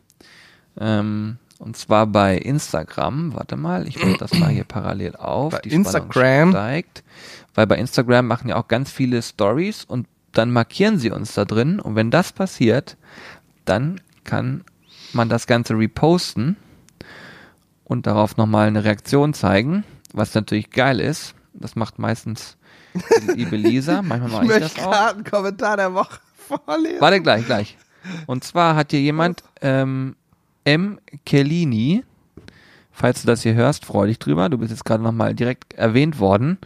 Ähm, 0.79 1.37
und 1.59 1.77
zwar 1.77 2.07
bei 2.07 2.37
Instagram. 2.37 3.33
Warte 3.33 3.55
mal, 3.55 3.87
ich 3.87 4.03
mache 4.03 4.17
das 4.17 4.33
mal 4.33 4.49
hier 4.49 4.63
parallel 4.65 5.15
auf. 5.15 5.53
Bei 5.53 5.59
Die 5.59 5.69
Spannung 5.69 5.85
Instagram? 5.85 6.49
steigt. 6.51 7.03
Weil 7.55 7.67
bei 7.67 7.77
Instagram 7.77 8.27
machen 8.27 8.49
ja 8.49 8.55
auch 8.57 8.67
ganz 8.67 8.91
viele 8.91 9.21
Stories 9.21 9.83
und 9.85 10.07
dann 10.33 10.51
markieren 10.51 10.97
sie 10.99 11.11
uns 11.11 11.33
da 11.33 11.45
drin. 11.45 11.79
Und 11.79 11.95
wenn 11.95 12.11
das 12.11 12.31
passiert, 12.33 12.97
dann 13.65 14.01
kann 14.23 14.63
man 15.13 15.29
das 15.29 15.47
Ganze 15.47 15.73
reposten 15.77 16.55
und 17.85 18.07
darauf 18.07 18.37
nochmal 18.37 18.67
eine 18.67 18.83
Reaktion 18.83 19.33
zeigen, 19.33 19.83
was 20.13 20.33
natürlich 20.33 20.69
geil 20.69 20.99
ist. 20.99 21.35
Das 21.53 21.75
macht 21.75 21.99
meistens 21.99 22.57
die 22.93 23.31
liebe 23.31 23.55
Lisa. 23.55 24.01
Manchmal 24.01 24.27
ich 24.27 24.33
mache 24.33 24.43
ich 24.43 24.49
möchte 24.49 24.75
das 24.75 24.85
auch. 24.85 25.13
einen 25.13 25.23
Kommentar 25.23 25.77
der 25.77 25.93
Woche 25.93 26.19
vorlesen. 26.35 27.01
Warte 27.01 27.21
gleich, 27.21 27.45
gleich. 27.45 27.77
Und 28.25 28.43
zwar 28.43 28.75
hat 28.75 28.91
hier 28.91 29.01
jemand 29.01 29.43
ähm, 29.61 30.15
M. 30.63 30.99
Kellini, 31.25 32.03
falls 32.91 33.21
du 33.21 33.27
das 33.27 33.43
hier 33.43 33.53
hörst, 33.53 33.85
freu 33.85 34.07
dich 34.07 34.19
drüber, 34.19 34.49
du 34.49 34.57
bist 34.57 34.71
jetzt 34.71 34.85
gerade 34.85 35.03
nochmal 35.03 35.35
direkt 35.35 35.73
erwähnt 35.73 36.19
worden, 36.19 36.57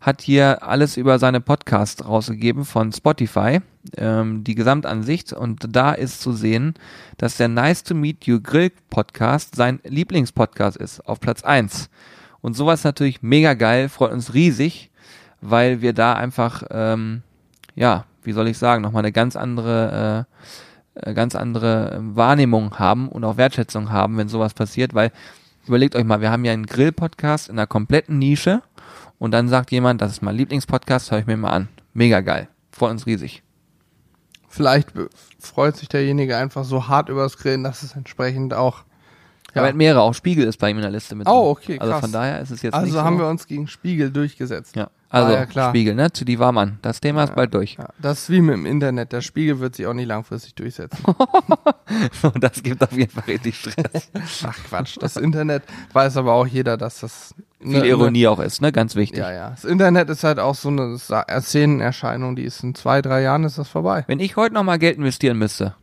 hat 0.00 0.20
hier 0.20 0.62
alles 0.62 0.96
über 0.96 1.18
seine 1.18 1.40
Podcasts 1.40 2.04
rausgegeben 2.04 2.64
von 2.64 2.92
Spotify, 2.92 3.60
ähm, 3.96 4.42
die 4.42 4.54
Gesamtansicht. 4.54 5.32
Und 5.32 5.64
da 5.70 5.92
ist 5.92 6.20
zu 6.20 6.32
sehen, 6.32 6.74
dass 7.18 7.36
der 7.36 7.48
Nice 7.48 7.84
to 7.84 7.94
Meet 7.94 8.24
You 8.24 8.40
Grill 8.40 8.72
Podcast 8.90 9.54
sein 9.54 9.80
Lieblingspodcast 9.84 10.76
ist, 10.76 11.00
auf 11.06 11.20
Platz 11.20 11.44
eins. 11.44 11.88
Und 12.42 12.54
sowas 12.54 12.84
natürlich 12.84 13.22
mega 13.22 13.54
geil, 13.54 13.88
freut 13.88 14.12
uns 14.12 14.34
riesig, 14.34 14.90
weil 15.40 15.80
wir 15.80 15.94
da 15.94 16.12
einfach, 16.14 16.64
ähm, 16.70 17.22
ja, 17.74 18.04
wie 18.22 18.32
soll 18.32 18.48
ich 18.48 18.58
sagen, 18.58 18.82
nochmal 18.82 19.02
eine 19.02 19.12
ganz 19.12 19.36
andere, 19.36 20.26
äh, 20.96 21.10
äh, 21.10 21.14
ganz 21.14 21.34
andere 21.34 21.98
Wahrnehmung 22.02 22.78
haben 22.78 23.08
und 23.08 23.24
auch 23.24 23.36
Wertschätzung 23.36 23.90
haben, 23.90 24.18
wenn 24.18 24.28
sowas 24.28 24.54
passiert, 24.54 24.92
weil 24.92 25.12
überlegt 25.66 25.94
euch 25.94 26.04
mal, 26.04 26.20
wir 26.20 26.30
haben 26.30 26.44
ja 26.44 26.52
einen 26.52 26.66
Grill-Podcast 26.66 27.48
in 27.48 27.58
einer 27.58 27.66
kompletten 27.66 28.18
Nische 28.18 28.62
und 29.18 29.30
dann 29.30 29.48
sagt 29.48 29.70
jemand, 29.70 30.02
das 30.02 30.12
ist 30.12 30.22
mein 30.22 30.36
Lieblingspodcast, 30.36 31.10
höre 31.12 31.20
ich 31.20 31.26
mir 31.26 31.36
mal 31.36 31.50
an. 31.50 31.68
Mega 31.94 32.20
geil. 32.20 32.48
Freut 32.72 32.90
uns 32.90 33.06
riesig. 33.06 33.42
Vielleicht 34.48 34.92
freut 35.38 35.76
sich 35.76 35.88
derjenige 35.88 36.36
einfach 36.36 36.64
so 36.64 36.88
hart 36.88 37.08
übers 37.08 37.38
Grillen, 37.38 37.62
dass 37.64 37.82
es 37.82 37.94
entsprechend 37.94 38.52
auch. 38.52 38.84
Aber 39.54 39.66
er 39.66 39.68
hat 39.70 39.76
mehrere, 39.76 40.00
auch 40.02 40.14
Spiegel 40.14 40.46
ist 40.46 40.58
bei 40.58 40.70
ihm 40.70 40.76
in 40.76 40.82
der 40.82 40.90
Liste 40.90 41.14
mit. 41.14 41.28
Oh, 41.28 41.50
okay, 41.50 41.78
Also 41.78 41.92
krass. 41.92 42.00
von 42.00 42.12
daher 42.12 42.40
ist 42.40 42.50
es 42.50 42.62
jetzt 42.62 42.74
Also 42.74 42.92
so. 42.92 43.02
haben 43.02 43.18
wir 43.18 43.26
uns 43.28 43.46
gegen 43.46 43.66
Spiegel 43.68 44.10
durchgesetzt. 44.10 44.76
ja. 44.76 44.88
Also 45.14 45.30
ja 45.34 45.44
klar. 45.44 45.68
Spiegel, 45.68 45.94
ne? 45.94 46.10
Zu 46.10 46.24
die 46.24 46.38
war 46.38 46.52
Mann. 46.52 46.78
Das 46.80 46.98
Thema 47.02 47.24
ist 47.24 47.34
bald 47.34 47.52
durch. 47.52 47.74
Ja, 47.78 47.88
das 48.00 48.20
ist 48.22 48.30
wie 48.30 48.40
mit 48.40 48.54
dem 48.54 48.64
Internet. 48.64 49.12
Der 49.12 49.20
Spiegel 49.20 49.60
wird 49.60 49.76
sich 49.76 49.86
auch 49.86 49.92
nicht 49.92 50.06
langfristig 50.06 50.54
durchsetzen. 50.54 51.04
Und 52.22 52.42
das 52.42 52.62
gibt 52.62 52.82
auf 52.82 52.92
jeden 52.92 53.10
Fall 53.12 53.24
richtig 53.26 53.58
Stress. 53.58 54.10
Ach 54.46 54.56
Quatsch. 54.70 54.96
Das 54.98 55.18
Internet 55.18 55.64
weiß 55.92 56.16
aber 56.16 56.32
auch 56.32 56.46
jeder, 56.46 56.78
dass 56.78 57.00
das 57.00 57.34
Viel 57.60 57.84
Ironie 57.84 58.26
auch 58.26 58.40
ist, 58.40 58.62
ne? 58.62 58.72
Ganz 58.72 58.94
wichtig. 58.96 59.18
Ja, 59.18 59.30
ja. 59.30 59.50
Das 59.50 59.66
Internet 59.66 60.08
ist 60.08 60.24
halt 60.24 60.38
auch 60.38 60.54
so 60.54 60.70
eine 60.70 60.96
Szenenerscheinung, 60.98 62.34
die 62.34 62.44
ist 62.44 62.62
in 62.62 62.74
zwei, 62.74 63.02
drei 63.02 63.20
Jahren 63.22 63.44
ist 63.44 63.58
das 63.58 63.68
vorbei. 63.68 64.04
Wenn 64.06 64.18
ich 64.18 64.36
heute 64.36 64.54
noch 64.54 64.64
mal 64.64 64.78
Geld 64.78 64.96
investieren 64.96 65.36
müsste, 65.38 65.74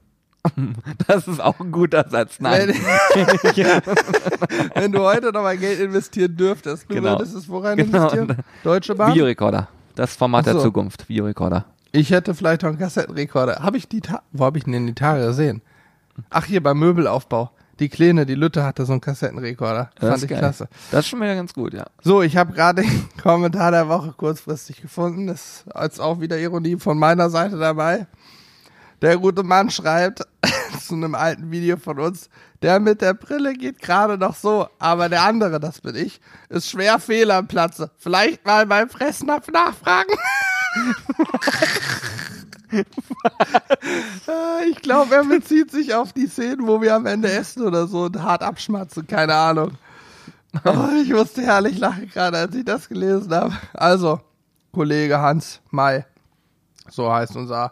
das 1.08 1.28
ist 1.28 1.39
auch 1.41 1.60
ein 1.60 1.71
guter 1.71 2.08
Satz. 2.10 2.39
Nein. 2.39 2.69
Wenn 4.75 4.91
du 4.91 4.99
heute 5.02 5.32
noch 5.32 5.41
mal 5.43 5.58
Geld 5.58 5.80
investieren 5.80 6.36
dürftest, 6.36 6.86
du 6.89 6.95
Genau. 6.95 7.17
würdest 7.17 7.36
es 7.36 7.49
worein 7.49 7.78
Genau. 7.78 8.10
investieren? 8.10 8.38
Deutsche 8.63 8.95
Bahn? 8.95 9.12
Videorekorder. 9.13 9.67
Das 9.95 10.15
Format 10.15 10.41
Ach 10.41 10.45
der 10.45 10.54
so. 10.54 10.62
Zukunft. 10.62 11.10
Videorekorder. 11.10 11.65
Ich 11.91 12.12
hätte 12.12 12.34
vielleicht 12.36 12.62
noch 12.62 12.69
einen 12.69 12.80
Kassettenrekorder. 12.80 13.58
Habe 13.62 13.78
ich 13.78 13.88
die 13.88 14.02
Ta 14.02 14.21
Wo 14.32 14.45
habe 14.45 14.58
ich 14.58 14.63
denn 14.63 14.86
die 14.88 14.93
Tage 14.93 15.25
gesehen? 15.25 15.62
Ach, 16.30 16.45
hier 16.45 16.62
beim 16.62 16.78
Möbelaufbau. 16.80 17.52
Die 17.80 17.88
Kleine, 17.89 18.25
die 18.25 18.36
Lütte 18.36 18.63
hatte 18.65 18.86
so 18.86 18.91
einen 18.91 18.99
Kassettenrekorder. 19.02 19.89
Das 19.99 20.10
Fand 20.10 20.23
ich 20.23 20.30
geil. 20.30 20.39
klasse. 20.39 20.67
Das 20.91 21.02
ist 21.02 21.08
schon 21.10 21.21
wieder 21.21 21.34
ganz 21.36 21.54
gut, 21.54 21.73
ja. 21.73 21.86
So, 22.02 22.21
ich 22.21 22.36
habe 22.36 22.52
gerade 22.54 22.82
den 22.82 23.10
Kommentar 23.21 23.71
der 23.71 23.88
Woche 23.88 24.13
kurzfristig 24.15 24.82
gefunden. 24.82 25.28
Das 25.28 25.63
ist 25.65 25.75
als 25.75 25.99
auch 25.99 26.19
wieder 26.19 26.38
Ironie 26.38 26.75
von 26.78 26.97
meiner 26.99 27.30
Seite 27.30 27.58
dabei. 27.58 28.06
Der 29.01 29.17
gute 29.17 29.43
Mann 29.43 29.69
schreibt 29.69 30.21
zu 30.81 30.95
einem 30.95 31.15
alten 31.15 31.51
Video 31.51 31.77
von 31.77 31.99
uns, 31.99 32.29
der 32.62 32.79
mit 32.79 33.01
der 33.01 33.13
Brille 33.13 33.53
geht 33.53 33.79
gerade 33.79 34.17
noch 34.17 34.35
so, 34.35 34.67
aber 34.79 35.07
der 35.07 35.23
andere, 35.23 35.59
das 35.59 35.79
bin 35.81 35.95
ich, 35.95 36.19
ist 36.49 36.69
schwer 36.69 36.99
fehl 36.99 37.31
am 37.31 37.47
Platze. 37.47 37.91
Vielleicht 37.97 38.45
mal 38.45 38.65
beim 38.65 38.89
Fressnapf 38.89 39.47
nachfragen. 39.49 40.13
Äh, 42.71 44.69
ich 44.69 44.81
glaube, 44.83 45.15
er 45.15 45.25
bezieht 45.25 45.71
sich 45.71 45.95
auf 45.95 46.13
die 46.13 46.27
Szenen, 46.27 46.67
wo 46.67 46.81
wir 46.83 46.93
am 46.93 47.07
Ende 47.07 47.31
essen 47.31 47.63
oder 47.63 47.88
so 47.88 48.03
und 48.03 48.21
hart 48.21 48.43
abschmatzen, 48.43 49.07
keine 49.07 49.33
Ahnung. 49.33 49.71
Oh, 50.63 50.89
ich 51.01 51.09
musste 51.09 51.41
herrlich 51.41 51.79
lachen 51.79 52.09
gerade, 52.09 52.38
als 52.38 52.53
ich 52.53 52.65
das 52.65 52.88
gelesen 52.88 53.33
habe. 53.33 53.57
Also, 53.73 54.21
Kollege 54.71 55.19
Hans 55.19 55.62
May, 55.71 56.05
so 56.89 57.12
heißt 57.12 57.35
unser 57.35 57.71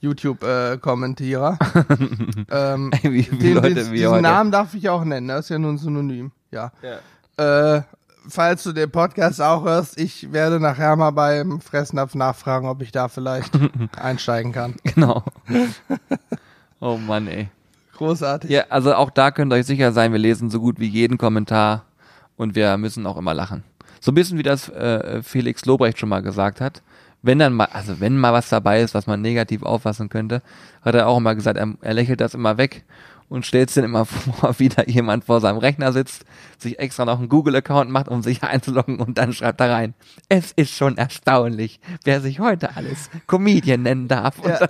YouTube-Kommentierer. 0.00 1.58
ähm, 2.50 2.90
Wie 3.02 3.22
viele 3.22 3.38
den, 3.38 3.54
Leute 3.54 3.74
den, 3.74 3.90
wie 3.90 3.96
diesen 3.96 4.10
heute. 4.10 4.22
Namen 4.22 4.50
darf 4.50 4.74
ich 4.74 4.88
auch 4.88 5.04
nennen, 5.04 5.28
das 5.28 5.46
ist 5.46 5.48
ja 5.50 5.58
nur 5.58 5.72
ein 5.72 5.78
Synonym. 5.78 6.32
Ja. 6.50 6.72
Ja. 6.82 7.76
Äh, 7.76 7.82
falls 8.28 8.62
du 8.62 8.72
den 8.72 8.90
Podcast 8.90 9.40
auch 9.40 9.64
hörst, 9.64 9.98
ich 9.98 10.32
werde 10.32 10.60
nachher 10.60 10.96
mal 10.96 11.10
beim 11.10 11.60
Fressnapf 11.60 12.14
nachfragen, 12.14 12.68
ob 12.68 12.82
ich 12.82 12.92
da 12.92 13.08
vielleicht 13.08 13.52
einsteigen 13.96 14.52
kann. 14.52 14.74
Genau. 14.84 15.24
Oh 16.80 16.96
Mann, 16.96 17.26
ey. 17.26 17.48
Großartig. 17.96 18.50
Ja, 18.50 18.64
also 18.68 18.94
auch 18.94 19.10
da 19.10 19.30
könnt 19.32 19.52
ihr 19.52 19.56
euch 19.56 19.66
sicher 19.66 19.92
sein, 19.92 20.12
wir 20.12 20.20
lesen 20.20 20.50
so 20.50 20.60
gut 20.60 20.78
wie 20.78 20.86
jeden 20.86 21.18
Kommentar 21.18 21.84
und 22.36 22.54
wir 22.54 22.76
müssen 22.76 23.06
auch 23.06 23.16
immer 23.16 23.34
lachen. 23.34 23.64
So 24.00 24.12
ein 24.12 24.14
bisschen 24.14 24.38
wie 24.38 24.44
das 24.44 24.68
äh, 24.68 25.22
Felix 25.22 25.64
Lobrecht 25.64 25.98
schon 25.98 26.08
mal 26.08 26.22
gesagt 26.22 26.60
hat. 26.60 26.82
Wenn 27.22 27.38
dann 27.38 27.52
mal, 27.52 27.68
also 27.72 28.00
wenn 28.00 28.16
mal 28.16 28.32
was 28.32 28.48
dabei 28.48 28.80
ist, 28.80 28.94
was 28.94 29.06
man 29.06 29.20
negativ 29.20 29.62
auffassen 29.62 30.08
könnte, 30.08 30.42
hat 30.82 30.94
er 30.94 31.08
auch 31.08 31.18
immer 31.18 31.34
gesagt, 31.34 31.58
er, 31.58 31.74
er 31.80 31.94
lächelt 31.94 32.20
das 32.20 32.34
immer 32.34 32.58
weg 32.58 32.84
und 33.28 33.46
stellt 33.46 33.70
sich 33.70 33.76
dann 33.76 33.84
immer 33.84 34.04
vor, 34.06 34.58
wie 34.58 34.68
da 34.68 34.82
jemand 34.84 35.24
vor 35.24 35.40
seinem 35.40 35.58
Rechner 35.58 35.92
sitzt, 35.92 36.24
sich 36.58 36.78
extra 36.78 37.04
noch 37.04 37.18
einen 37.18 37.28
Google-Account 37.28 37.90
macht, 37.90 38.08
um 38.08 38.22
sich 38.22 38.42
einzuloggen 38.42 39.00
und 39.00 39.18
dann 39.18 39.32
schreibt 39.32 39.60
er 39.60 39.70
rein, 39.70 39.94
es 40.28 40.52
ist 40.52 40.72
schon 40.72 40.96
erstaunlich, 40.96 41.80
wer 42.04 42.20
sich 42.20 42.40
heute 42.40 42.76
alles 42.76 43.10
Comedian 43.26 43.82
nennen 43.82 44.08
darf. 44.08 44.36
Ja. 44.44 44.66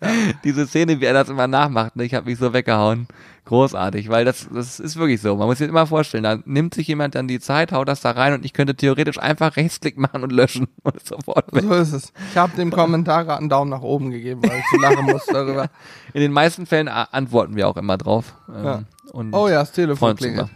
diese 0.44 0.66
Szene, 0.66 1.00
wie 1.00 1.04
er 1.04 1.14
das 1.14 1.28
immer 1.28 1.46
nachmacht, 1.46 1.96
ne, 1.96 2.04
ich 2.04 2.14
habe 2.14 2.28
mich 2.28 2.38
so 2.38 2.52
weggehauen. 2.52 3.06
Großartig, 3.46 4.08
weil 4.10 4.24
das, 4.24 4.48
das 4.54 4.78
ist 4.78 4.96
wirklich 4.96 5.20
so. 5.20 5.34
Man 5.34 5.48
muss 5.48 5.58
sich 5.58 5.68
immer 5.68 5.86
vorstellen, 5.86 6.22
da 6.22 6.38
nimmt 6.44 6.72
sich 6.72 6.86
jemand 6.86 7.16
dann 7.16 7.26
die 7.26 7.40
Zeit, 7.40 7.72
haut 7.72 7.88
das 7.88 8.00
da 8.00 8.12
rein 8.12 8.34
und 8.34 8.44
ich 8.44 8.52
könnte 8.52 8.76
theoretisch 8.76 9.18
einfach 9.18 9.56
Rechtsklick 9.56 9.98
machen 9.98 10.22
und 10.22 10.30
löschen 10.30 10.68
und 10.84 11.04
sofort 11.04 11.52
weg. 11.52 11.64
So 11.64 11.74
ist 11.74 11.92
es. 11.92 12.12
Ich 12.30 12.36
habe 12.36 12.54
dem 12.56 12.70
Kommentar 12.70 13.24
gerade 13.24 13.40
einen 13.40 13.48
Daumen 13.48 13.70
nach 13.70 13.80
oben 13.80 14.10
gegeben, 14.10 14.42
weil 14.44 14.58
ich 14.58 14.64
so 14.70 14.76
lachen 14.76 15.04
muss 15.06 15.26
darüber. 15.26 15.68
In 16.12 16.20
den 16.20 16.32
meisten 16.32 16.64
Fällen 16.64 16.86
antworten 16.86 17.56
wir 17.56 17.59
auch 17.64 17.76
immer 17.76 17.96
drauf. 17.98 18.34
Ähm, 18.48 18.64
Ja. 18.64 18.82
und 19.12 19.32
Oh 19.34 19.48
ja, 19.48 19.60
das 19.60 19.72
Telefon 19.72 20.16
klingelt. 20.16 20.48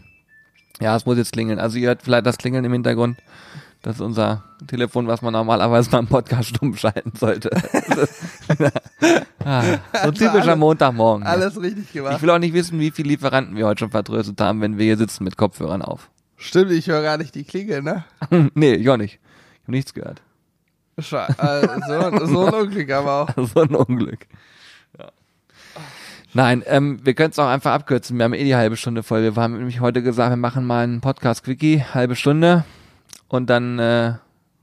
Ja, 0.81 0.97
es 0.97 1.07
muss 1.07 1.17
jetzt 1.17 1.33
klingeln. 1.33 1.59
Also 1.59 1.79
ihr 1.79 1.88
hört 1.88 2.03
vielleicht 2.03 2.27
das 2.27 2.37
Klingeln 2.38 2.64
im 2.64 2.73
Hintergrund. 2.73 3.19
Das 3.83 3.97
ist 3.97 4.01
unser 4.01 4.43
Telefon, 4.67 5.07
was 5.09 5.21
man 5.23 5.33
normalerweise 5.35 5.90
beim 5.90 6.07
Podcast 6.07 6.49
stumm 6.57 6.75
schalten 6.77 7.12
sollte. 7.19 7.51
ah, 9.45 9.62
so 9.93 10.09
ein 10.09 10.14
typischer 10.14 10.43
alles- 10.43 10.57
Montagmorgen. 10.59 11.25
ja. 11.25 11.31
Alles 11.33 11.61
richtig 11.61 11.85
Ich 11.85 11.93
gemacht. 11.93 12.23
will 12.23 12.31
auch 12.31 12.38
nicht 12.38 12.55
wissen, 12.55 12.79
wie 12.81 12.90
viele 12.90 13.11
Lieferanten 13.11 13.57
wir 13.57 13.67
heute 13.67 13.81
schon 13.81 13.90
vertröstet 13.90 14.40
haben, 14.40 14.61
wenn 14.61 14.79
wir 14.79 14.85
hier 14.85 14.97
sitzen 14.97 15.25
mit 15.25 15.37
Kopfhörern 15.37 15.83
auf. 15.83 16.11
Stimmt, 16.37 16.73
ich 16.73 16.88
höre 16.88 17.03
gar 17.03 17.17
nicht 17.19 17.35
die 17.35 17.45
Klingel, 17.45 17.83
ne? 17.83 18.05
nee, 18.55 18.75
ich 18.75 18.88
auch 18.90 18.97
nicht. 18.97 19.14
Ich 19.55 19.62
habe 19.62 19.73
nichts 19.73 19.95
gehört. 19.95 20.23
Sche 20.99 21.27
äh, 21.38 21.67
so, 21.88 22.27
so 22.27 22.47
ein 22.47 22.55
Unglück 22.55 22.90
aber 22.93 23.12
auch. 23.37 23.49
so 23.49 23.61
ein 23.62 23.75
Unglück. 23.75 24.27
Nein, 26.37 26.64
ähm, 26.66 26.99
wir 27.05 27.14
können 27.14 27.31
es 27.31 27.38
auch 27.38 27.47
einfach 27.47 27.73
abkürzen. 27.73 28.18
Wir 28.18 28.25
haben 28.25 28.35
eh 28.35 28.42
die 28.42 28.57
halbe 28.57 28.77
Stunde 28.77 29.05
voll. 29.05 29.23
Wir 29.23 29.40
haben 29.40 29.57
nämlich 29.57 29.79
heute 29.79 30.03
gesagt, 30.03 30.31
wir 30.31 30.37
machen 30.37 30.66
mal 30.66 30.83
einen 30.83 31.01
Podcast-Quickie, 31.01 31.85
halbe 31.94 32.16
Stunde. 32.16 32.64
Und 33.29 33.49
dann, 33.49 33.79
äh, 33.79 34.14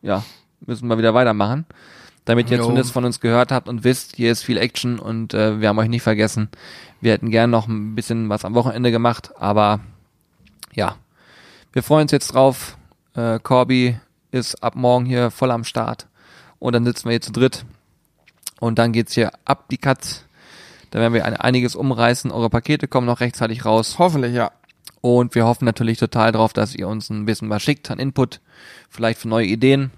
ja, 0.02 0.24
müssen 0.60 0.90
wir 0.90 0.98
wieder 0.98 1.14
weitermachen. 1.14 1.66
Damit 2.26 2.52
ihr 2.52 2.58
Jo. 2.58 2.64
zumindest 2.64 2.92
von 2.92 3.06
uns 3.06 3.22
gehört 3.22 3.54
habt 3.54 3.70
und 3.70 3.86
wisst, 3.86 4.18
hier 4.18 4.34
ist 4.34 4.44
viel 4.44 4.58
Action 4.58 5.00
und 5.00 5.34
äh, 5.34 5.60
wir 5.62 5.70
haben 5.70 5.80
euch 5.80 5.88
nicht 5.88 6.04
vergessen. 6.04 6.50
Wir 7.00 7.14
hätten 7.14 7.32
gern 7.32 7.50
noch 7.50 7.68
ein 7.68 7.96
bisschen 7.96 8.30
was 8.30 8.46
am 8.46 8.54
Wochenende 8.54 8.92
gemacht, 8.92 9.32
aber 9.40 9.80
ja, 10.74 10.98
wir 11.74 11.84
freuen 11.84 12.04
uns 12.04 12.12
jetzt 12.12 12.34
drauf. 12.34 12.78
Äh, 13.16 13.40
Corby 13.40 13.98
ist 14.32 14.62
ab 14.62 14.76
morgen 14.76 15.06
hier 15.06 15.32
voll 15.32 15.52
am 15.52 15.64
Start. 15.64 16.08
Und 16.60 16.74
dann 16.74 16.86
sitzen 16.86 17.06
wir 17.06 17.14
hier 17.14 17.22
zu 17.22 17.32
dritt. 17.32 17.66
Und 18.60 18.78
dann 18.78 18.92
geht's 18.92 19.14
hier 19.14 19.32
ab 19.46 19.66
die 19.72 19.78
Katz. 19.78 20.26
Da 20.92 21.00
werden 21.00 21.14
wir 21.14 21.26
ein, 21.26 21.36
einiges 21.36 21.76
umreißen. 21.76 22.32
Eure 22.32 22.50
Pakete 22.50 22.88
kommen 22.88 23.08
noch 23.08 23.22
rechtzeitig 23.22 23.66
raus. 23.66 23.96
Hoffentlich, 23.98 24.34
ja. 24.34 24.52
Und 25.00 25.34
wir 25.34 25.46
hoffen 25.46 25.66
natürlich 25.66 25.98
total 25.98 26.32
drauf, 26.32 26.54
dass 26.54 26.76
ihr 26.76 26.88
uns 26.88 27.10
ein 27.10 27.26
bisschen 27.26 27.50
was 27.50 27.64
schickt 27.64 27.90
an 27.90 27.98
Input. 27.98 28.40
Vielleicht 28.90 29.20
für 29.20 29.28
neue 29.28 29.48
Ideen. 29.48 29.92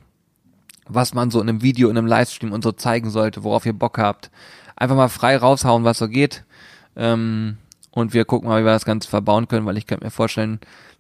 Was 0.87 1.13
man 1.13 1.31
so 1.31 1.41
in 1.41 1.49
einem 1.49 1.61
Video, 1.61 1.89
in 1.89 1.97
einem 1.97 2.07
Livestream 2.07 2.51
und 2.51 2.63
so 2.63 2.71
zeigen 2.71 3.09
sollte, 3.09 3.43
worauf 3.43 3.65
ihr 3.65 3.73
Bock 3.73 3.97
habt. 3.97 4.31
Einfach 4.75 4.95
mal 4.95 5.09
frei 5.09 5.35
raushauen, 5.35 5.83
was 5.83 5.97
so 5.97 6.07
geht. 6.07 6.43
Ähm, 6.95 7.57
und 7.91 8.13
wir 8.13 8.25
gucken 8.25 8.47
mal, 8.47 8.61
wie 8.61 8.65
wir 8.65 8.73
das 8.73 8.85
Ganze 8.85 9.09
verbauen 9.09 9.47
können, 9.47 9.65
weil 9.65 9.77
ich 9.77 9.87
könnte 9.87 10.05
mir 10.05 10.11
vorstellen, 10.11 10.59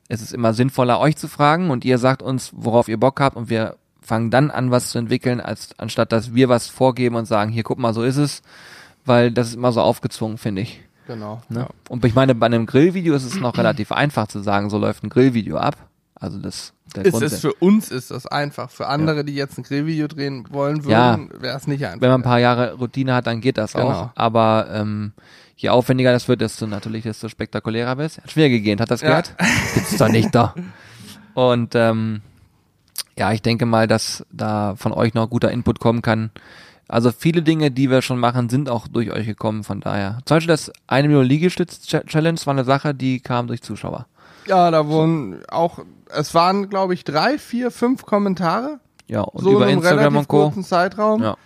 es 0.09 0.21
ist 0.21 0.33
immer 0.33 0.53
sinnvoller, 0.53 0.99
euch 0.99 1.17
zu 1.17 1.27
fragen 1.27 1.69
und 1.69 1.85
ihr 1.85 1.97
sagt 1.97 2.21
uns, 2.21 2.51
worauf 2.55 2.87
ihr 2.87 2.99
Bock 2.99 3.19
habt 3.19 3.35
und 3.35 3.49
wir 3.49 3.77
fangen 4.01 4.31
dann 4.31 4.51
an, 4.51 4.69
was 4.69 4.89
zu 4.89 4.97
entwickeln, 4.97 5.39
als 5.39 5.69
anstatt 5.77 6.11
dass 6.11 6.33
wir 6.33 6.49
was 6.49 6.67
vorgeben 6.67 7.15
und 7.15 7.25
sagen, 7.25 7.51
hier 7.51 7.63
guck 7.63 7.79
mal, 7.79 7.93
so 7.93 8.03
ist 8.03 8.17
es, 8.17 8.41
weil 9.05 9.31
das 9.31 9.49
ist 9.49 9.55
immer 9.55 9.71
so 9.71 9.81
aufgezwungen, 9.81 10.37
finde 10.37 10.61
ich. 10.61 10.81
Genau. 11.07 11.41
Ne? 11.49 11.61
Ja. 11.61 11.67
Und 11.89 12.03
ich 12.05 12.15
meine, 12.15 12.33
bei 12.35 12.45
einem 12.45 12.65
Grillvideo 12.65 13.13
ist 13.15 13.25
es 13.25 13.39
noch 13.39 13.57
relativ 13.57 13.91
einfach 13.91 14.27
zu 14.27 14.39
sagen, 14.41 14.69
so 14.69 14.77
läuft 14.77 15.03
ein 15.03 15.09
Grillvideo 15.09 15.57
ab. 15.57 15.75
Also 16.15 16.37
das 16.39 16.73
der 16.95 17.05
Ist 17.05 17.21
es 17.21 17.41
für 17.41 17.53
uns 17.55 17.89
ist 17.91 18.11
das 18.11 18.27
einfach. 18.27 18.69
Für 18.69 18.87
andere, 18.87 19.25
die 19.25 19.33
jetzt 19.35 19.57
ein 19.57 19.63
Grillvideo 19.63 20.07
drehen 20.07 20.45
wollen 20.51 20.81
Ja. 20.87 21.17
würden, 21.17 21.41
wäre 21.41 21.57
es 21.57 21.67
nicht 21.67 21.83
einfach. 21.85 22.01
Wenn 22.01 22.09
man 22.11 22.21
ein 22.21 22.23
paar 22.23 22.39
Jahre 22.39 22.73
Routine 22.75 23.13
hat, 23.15 23.27
dann 23.27 23.41
geht 23.41 23.57
das 23.57 23.73
Genau. 23.73 23.89
auch. 23.89 24.09
Aber 24.15 24.67
ähm, 24.71 25.11
je 25.57 25.69
aufwendiger 25.69 26.11
das 26.13 26.27
wird, 26.27 26.39
desto 26.41 26.67
natürlich, 26.67 27.03
desto 27.03 27.27
spektakulärer 27.29 27.97
wird 27.97 28.11
es. 28.11 28.17
Hat 28.19 28.31
schwer 28.31 28.49
gegeben, 28.49 28.79
hat 28.79 28.91
das 28.91 29.01
Ja. 29.01 29.09
gehört? 29.09 29.35
Gibt's 29.73 29.97
doch 29.97 30.07
nicht 30.09 30.33
da. 30.33 30.53
Und 31.33 31.73
ähm, 31.75 32.21
ja, 33.17 33.31
ich 33.33 33.41
denke 33.41 33.65
mal, 33.65 33.87
dass 33.87 34.25
da 34.31 34.75
von 34.77 34.91
euch 34.93 35.13
noch 35.15 35.29
guter 35.29 35.51
Input 35.51 35.79
kommen 35.79 36.01
kann. 36.01 36.29
Also 36.87 37.11
viele 37.11 37.41
Dinge, 37.41 37.71
die 37.71 37.89
wir 37.89 38.01
schon 38.01 38.19
machen, 38.19 38.49
sind 38.49 38.69
auch 38.69 38.87
durch 38.87 39.11
euch 39.11 39.25
gekommen, 39.25 39.63
von 39.63 39.79
daher. 39.79 40.19
Zum 40.25 40.37
Beispiel 40.37 40.53
das 40.53 40.71
eine 40.87 41.07
Million 41.07 41.25
Liegestütz-Challenge 41.25 42.39
war 42.45 42.53
eine 42.53 42.65
Sache, 42.65 42.93
die 42.93 43.19
kam 43.19 43.47
durch 43.47 43.61
Zuschauer. 43.61 44.05
ja, 44.47 44.69
da 44.71 44.87
wurden 44.87 45.41
auch, 45.49 45.79
es 46.09 46.33
waren, 46.33 46.69
glaube 46.69 46.93
ich, 46.93 47.03
drei, 47.03 47.37
vier, 47.37 47.71
fünf 47.71 48.05
Kommentare. 48.05 48.79
Ja, 49.07 49.21
und 49.21 49.43
so 49.43 49.51
über 49.51 49.61
in 49.61 49.69
einem 49.69 49.77
Instagram 49.79 50.15
und 50.17 50.27
Co. 50.27 50.43
kurzen 50.43 50.63
Zeitraum. 50.63 51.23
Ja. 51.23 51.37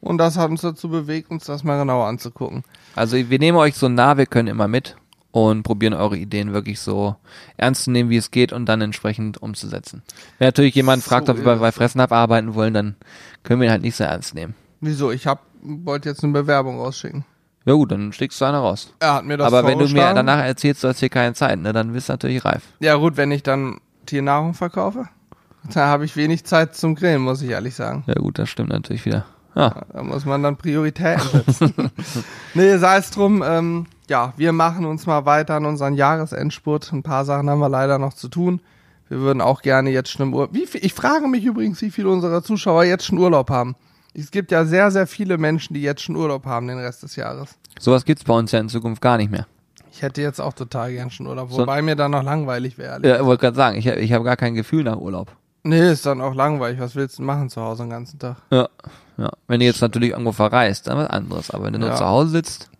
Und 0.00 0.18
das 0.18 0.36
hat 0.36 0.50
uns 0.50 0.62
dazu 0.62 0.88
bewegt, 0.88 1.30
uns 1.30 1.44
das 1.44 1.62
mal 1.62 1.78
genauer 1.78 2.06
anzugucken. 2.06 2.64
Also 2.96 3.16
wir 3.16 3.38
nehmen 3.38 3.58
euch 3.58 3.76
so 3.76 3.88
nah, 3.88 4.16
wir 4.16 4.26
können 4.26 4.48
immer 4.48 4.66
mit 4.66 4.96
und 5.30 5.62
probieren 5.62 5.94
eure 5.94 6.16
Ideen 6.16 6.52
wirklich 6.52 6.80
so 6.80 7.16
ernst 7.56 7.84
zu 7.84 7.90
nehmen, 7.90 8.10
wie 8.10 8.16
es 8.16 8.30
geht 8.30 8.52
und 8.52 8.66
dann 8.66 8.80
entsprechend 8.80 9.40
umzusetzen. 9.40 10.02
Wenn 10.38 10.48
natürlich 10.48 10.74
jemand 10.74 11.02
So 11.04 11.08
fragt, 11.10 11.28
ob 11.28 11.44
wir 11.44 11.56
bei 11.56 11.72
Fressen 11.72 12.00
abarbeiten 12.00 12.54
wollen, 12.54 12.74
dann 12.74 12.96
können 13.42 13.60
wir 13.60 13.68
ihn 13.68 13.72
halt 13.72 13.82
nicht 13.82 13.96
so 13.96 14.04
ernst 14.04 14.34
nehmen. 14.34 14.54
Wieso? 14.82 15.12
Ich 15.12 15.26
hab, 15.28 15.40
wollte 15.62 16.08
jetzt 16.08 16.24
eine 16.24 16.32
Bewerbung 16.32 16.78
rausschicken. 16.78 17.24
Ja 17.64 17.74
gut, 17.74 17.92
dann 17.92 18.12
schickst 18.12 18.40
du 18.40 18.44
eine 18.44 18.58
raus. 18.58 18.92
Er 18.98 19.14
hat 19.14 19.24
mir 19.24 19.36
das 19.36 19.46
Aber 19.46 19.64
wenn 19.64 19.78
du 19.78 19.86
mir 19.86 20.12
danach 20.12 20.44
erzählst, 20.44 20.82
du 20.82 20.88
hast 20.88 20.98
hier 20.98 21.08
keine 21.08 21.34
Zeit, 21.34 21.60
ne, 21.60 21.72
dann 21.72 21.92
bist 21.92 22.08
du 22.08 22.14
natürlich 22.14 22.44
reif. 22.44 22.62
Ja 22.80 22.96
gut, 22.96 23.16
wenn 23.16 23.30
ich 23.30 23.44
dann 23.44 23.80
Tiernahrung 24.06 24.54
verkaufe, 24.54 25.08
da 25.72 25.86
habe 25.86 26.04
ich 26.04 26.16
wenig 26.16 26.44
Zeit 26.44 26.74
zum 26.74 26.96
Grillen, 26.96 27.22
muss 27.22 27.40
ich 27.40 27.50
ehrlich 27.50 27.76
sagen. 27.76 28.02
Ja 28.08 28.14
gut, 28.14 28.40
das 28.40 28.48
stimmt 28.48 28.70
natürlich 28.70 29.06
wieder. 29.06 29.24
Ja, 29.54 29.82
Da 29.92 30.02
muss 30.02 30.24
man 30.24 30.42
dann 30.42 30.56
Prioritäten 30.56 31.28
setzen. 31.28 31.74
nee, 32.54 32.76
sei 32.78 32.96
es 32.96 33.10
drum, 33.10 33.44
ähm, 33.46 33.86
ja, 34.08 34.32
wir 34.36 34.52
machen 34.52 34.84
uns 34.84 35.06
mal 35.06 35.26
weiter 35.26 35.54
an 35.54 35.66
unseren 35.66 35.94
Jahresendspurt. 35.94 36.92
Ein 36.92 37.02
paar 37.04 37.24
Sachen 37.24 37.48
haben 37.48 37.60
wir 37.60 37.68
leider 37.68 37.98
noch 37.98 38.14
zu 38.14 38.28
tun. 38.28 38.60
Wir 39.08 39.20
würden 39.20 39.42
auch 39.42 39.60
gerne 39.60 39.90
jetzt 39.90 40.10
schon 40.10 40.28
im 40.28 40.34
Urlaub. 40.34 40.56
Ich 40.56 40.94
frage 40.94 41.28
mich 41.28 41.44
übrigens, 41.44 41.82
wie 41.82 41.90
viele 41.90 42.08
unserer 42.08 42.42
Zuschauer 42.42 42.84
jetzt 42.84 43.04
schon 43.04 43.18
Urlaub 43.18 43.50
haben. 43.50 43.76
Es 44.14 44.30
gibt 44.30 44.50
ja 44.52 44.64
sehr, 44.64 44.90
sehr 44.90 45.06
viele 45.06 45.38
Menschen, 45.38 45.74
die 45.74 45.82
jetzt 45.82 46.02
schon 46.02 46.16
Urlaub 46.16 46.44
haben 46.44 46.68
den 46.68 46.78
Rest 46.78 47.02
des 47.02 47.16
Jahres. 47.16 47.50
sowas 47.78 48.04
gibt's 48.04 48.24
bei 48.24 48.34
uns 48.34 48.52
ja 48.52 48.60
in 48.60 48.68
Zukunft 48.68 49.00
gar 49.00 49.16
nicht 49.16 49.30
mehr. 49.30 49.46
Ich 49.90 50.02
hätte 50.02 50.22
jetzt 50.22 50.40
auch 50.40 50.52
total 50.54 50.92
gern 50.92 51.10
schon 51.10 51.26
Urlaub, 51.26 51.50
So- 51.50 51.58
wobei 51.58 51.82
mir 51.82 51.96
dann 51.96 52.10
noch 52.12 52.22
langweilig 52.22 52.78
wäre. 52.78 53.00
Ja, 53.06 53.16
ich 53.20 53.24
wollte 53.24 53.42
gerade 53.42 53.56
sagen, 53.56 53.76
ich, 53.78 53.86
ich 53.86 54.12
habe 54.12 54.24
gar 54.24 54.36
kein 54.36 54.54
Gefühl 54.54 54.84
nach 54.84 54.96
Urlaub. 54.96 55.34
Nee, 55.64 55.92
ist 55.92 56.04
dann 56.06 56.20
auch 56.20 56.34
langweilig. 56.34 56.80
Was 56.80 56.94
willst 56.96 57.18
du 57.18 57.22
machen 57.22 57.48
zu 57.48 57.60
Hause 57.62 57.84
den 57.84 57.90
ganzen 57.90 58.18
Tag? 58.18 58.36
Ja, 58.50 58.68
ja. 59.16 59.30
Wenn 59.46 59.60
du 59.60 59.66
jetzt 59.66 59.80
natürlich 59.80 60.10
irgendwo 60.10 60.32
verreist, 60.32 60.88
dann 60.88 60.98
was 60.98 61.08
anderes. 61.08 61.50
Aber 61.50 61.64
wenn 61.64 61.74
du 61.74 61.78
nur 61.78 61.90
Ja. 61.90 61.94
zu 61.96 62.04
Hause 62.06 62.30
sitzt, 62.30 62.70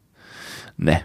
ne, 0.77 1.03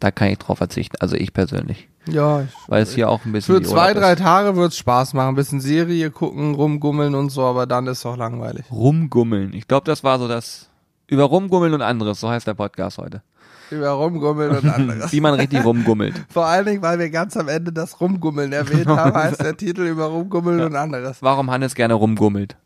da 0.00 0.10
kann 0.10 0.28
ich 0.28 0.38
drauf 0.38 0.58
verzichten. 0.58 0.96
Also 1.00 1.16
ich 1.16 1.32
persönlich. 1.32 1.88
Ja, 2.06 2.42
ich, 2.42 2.50
Weil 2.66 2.82
es 2.82 2.94
hier 2.94 3.08
auch 3.10 3.24
ein 3.24 3.32
bisschen 3.32 3.54
für 3.56 3.62
zwei, 3.62 3.92
drei 3.92 4.14
ist. 4.14 4.20
Tage 4.20 4.56
wird's 4.56 4.76
Spaß 4.78 5.14
machen. 5.14 5.28
Ein 5.28 5.34
bisschen 5.34 5.60
Serie 5.60 6.10
gucken, 6.10 6.54
rumgummeln 6.54 7.14
und 7.14 7.30
so, 7.30 7.44
aber 7.44 7.66
dann 7.66 7.86
ist 7.86 8.04
auch 8.06 8.16
langweilig. 8.16 8.64
Rumgummeln. 8.72 9.52
Ich 9.52 9.68
glaube, 9.68 9.84
das 9.84 10.02
war 10.02 10.18
so 10.18 10.26
das 10.26 10.70
über 11.06 11.24
Rumgummeln 11.24 11.74
und 11.74 11.82
anderes, 11.82 12.20
so 12.20 12.30
heißt 12.30 12.46
der 12.46 12.54
Podcast 12.54 12.98
heute. 12.98 13.22
Über 13.70 13.90
rumgummeln 13.90 14.56
und 14.56 14.68
anderes. 14.68 15.12
Wie 15.12 15.20
man 15.20 15.34
richtig 15.34 15.64
rumgummelt. 15.64 16.14
Vor 16.28 16.46
allen 16.46 16.66
Dingen, 16.66 16.82
weil 16.82 16.98
wir 16.98 17.10
ganz 17.10 17.36
am 17.36 17.48
Ende 17.48 17.72
das 17.72 18.00
Rumgummeln 18.00 18.52
erwähnt 18.52 18.88
haben, 18.88 19.14
heißt 19.14 19.40
der 19.40 19.56
Titel 19.56 19.82
über 19.82 20.06
Rumgummeln 20.06 20.60
und 20.60 20.76
anderes. 20.76 21.18
Warum 21.20 21.50
Hannes 21.50 21.74
gerne 21.74 21.94
rumgummelt. 21.94 22.56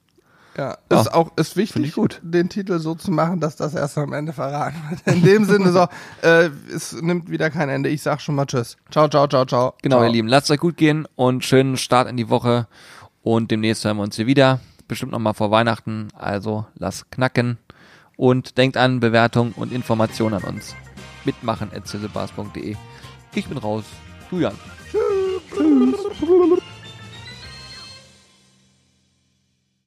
Ja, 0.57 0.79
Ja, 0.91 1.01
ist 1.01 1.13
auch 1.13 1.33
ist 1.37 1.57
wichtig, 1.57 1.85
ich 1.85 1.93
gut. 1.95 2.21
den 2.23 2.49
Titel 2.49 2.79
so 2.79 2.95
zu 2.95 3.11
machen, 3.11 3.41
dass 3.41 3.57
das 3.57 3.75
erst 3.75 3.99
am 3.99 4.13
Ende 4.13 4.33
verraten 4.33 4.77
wird. 4.89 5.17
In 5.17 5.23
dem 5.23 5.45
Sinne 5.45 5.73
so, 5.73 5.87
äh, 6.23 6.51
es 6.75 6.93
nimmt 7.01 7.31
wieder 7.31 7.51
kein 7.51 7.69
Ende. 7.69 7.89
Ich 7.89 8.03
sag 8.03 8.21
schon 8.21 8.35
mal 8.37 8.47
Tschüss. 8.47 8.77
Ciao, 8.91 9.09
ciao, 9.09 9.27
ciao, 9.27 9.45
ciao. 9.45 9.75
Genau, 9.83 9.97
ciao. 9.97 10.07
ihr 10.07 10.13
Lieben, 10.13 10.29
lasst 10.29 10.51
euch 10.51 10.61
gut 10.61 10.77
gehen 10.77 11.07
und 11.17 11.45
schönen 11.45 11.77
Start 11.77 12.09
in 12.09 12.17
die 12.17 12.31
Woche. 12.31 12.67
Und 13.23 13.51
demnächst 13.51 13.85
hören 13.85 13.97
wir 13.97 14.03
uns 14.03 14.17
hier 14.17 14.27
wieder. 14.27 14.61
Bestimmt 14.87 15.13
nochmal 15.13 15.35
vor 15.35 15.51
Weihnachten. 15.51 16.09
Also 16.15 16.67
lasst 16.77 17.11
knacken. 17.11 17.59
Und 18.17 18.59
denkt 18.59 18.77
an 18.77 19.01
Bewertung 19.01 19.53
und 19.57 19.73
Informationen 19.73 20.35
an 20.35 20.45
uns. 20.45 20.77
Mitmachen 21.25 21.71
at 21.75 21.83
Ich 23.35 23.47
bin 23.49 23.59
raus. 23.59 23.85
Du 24.31 24.39
Jan. 24.39 24.55
Tschüss. 25.51 26.61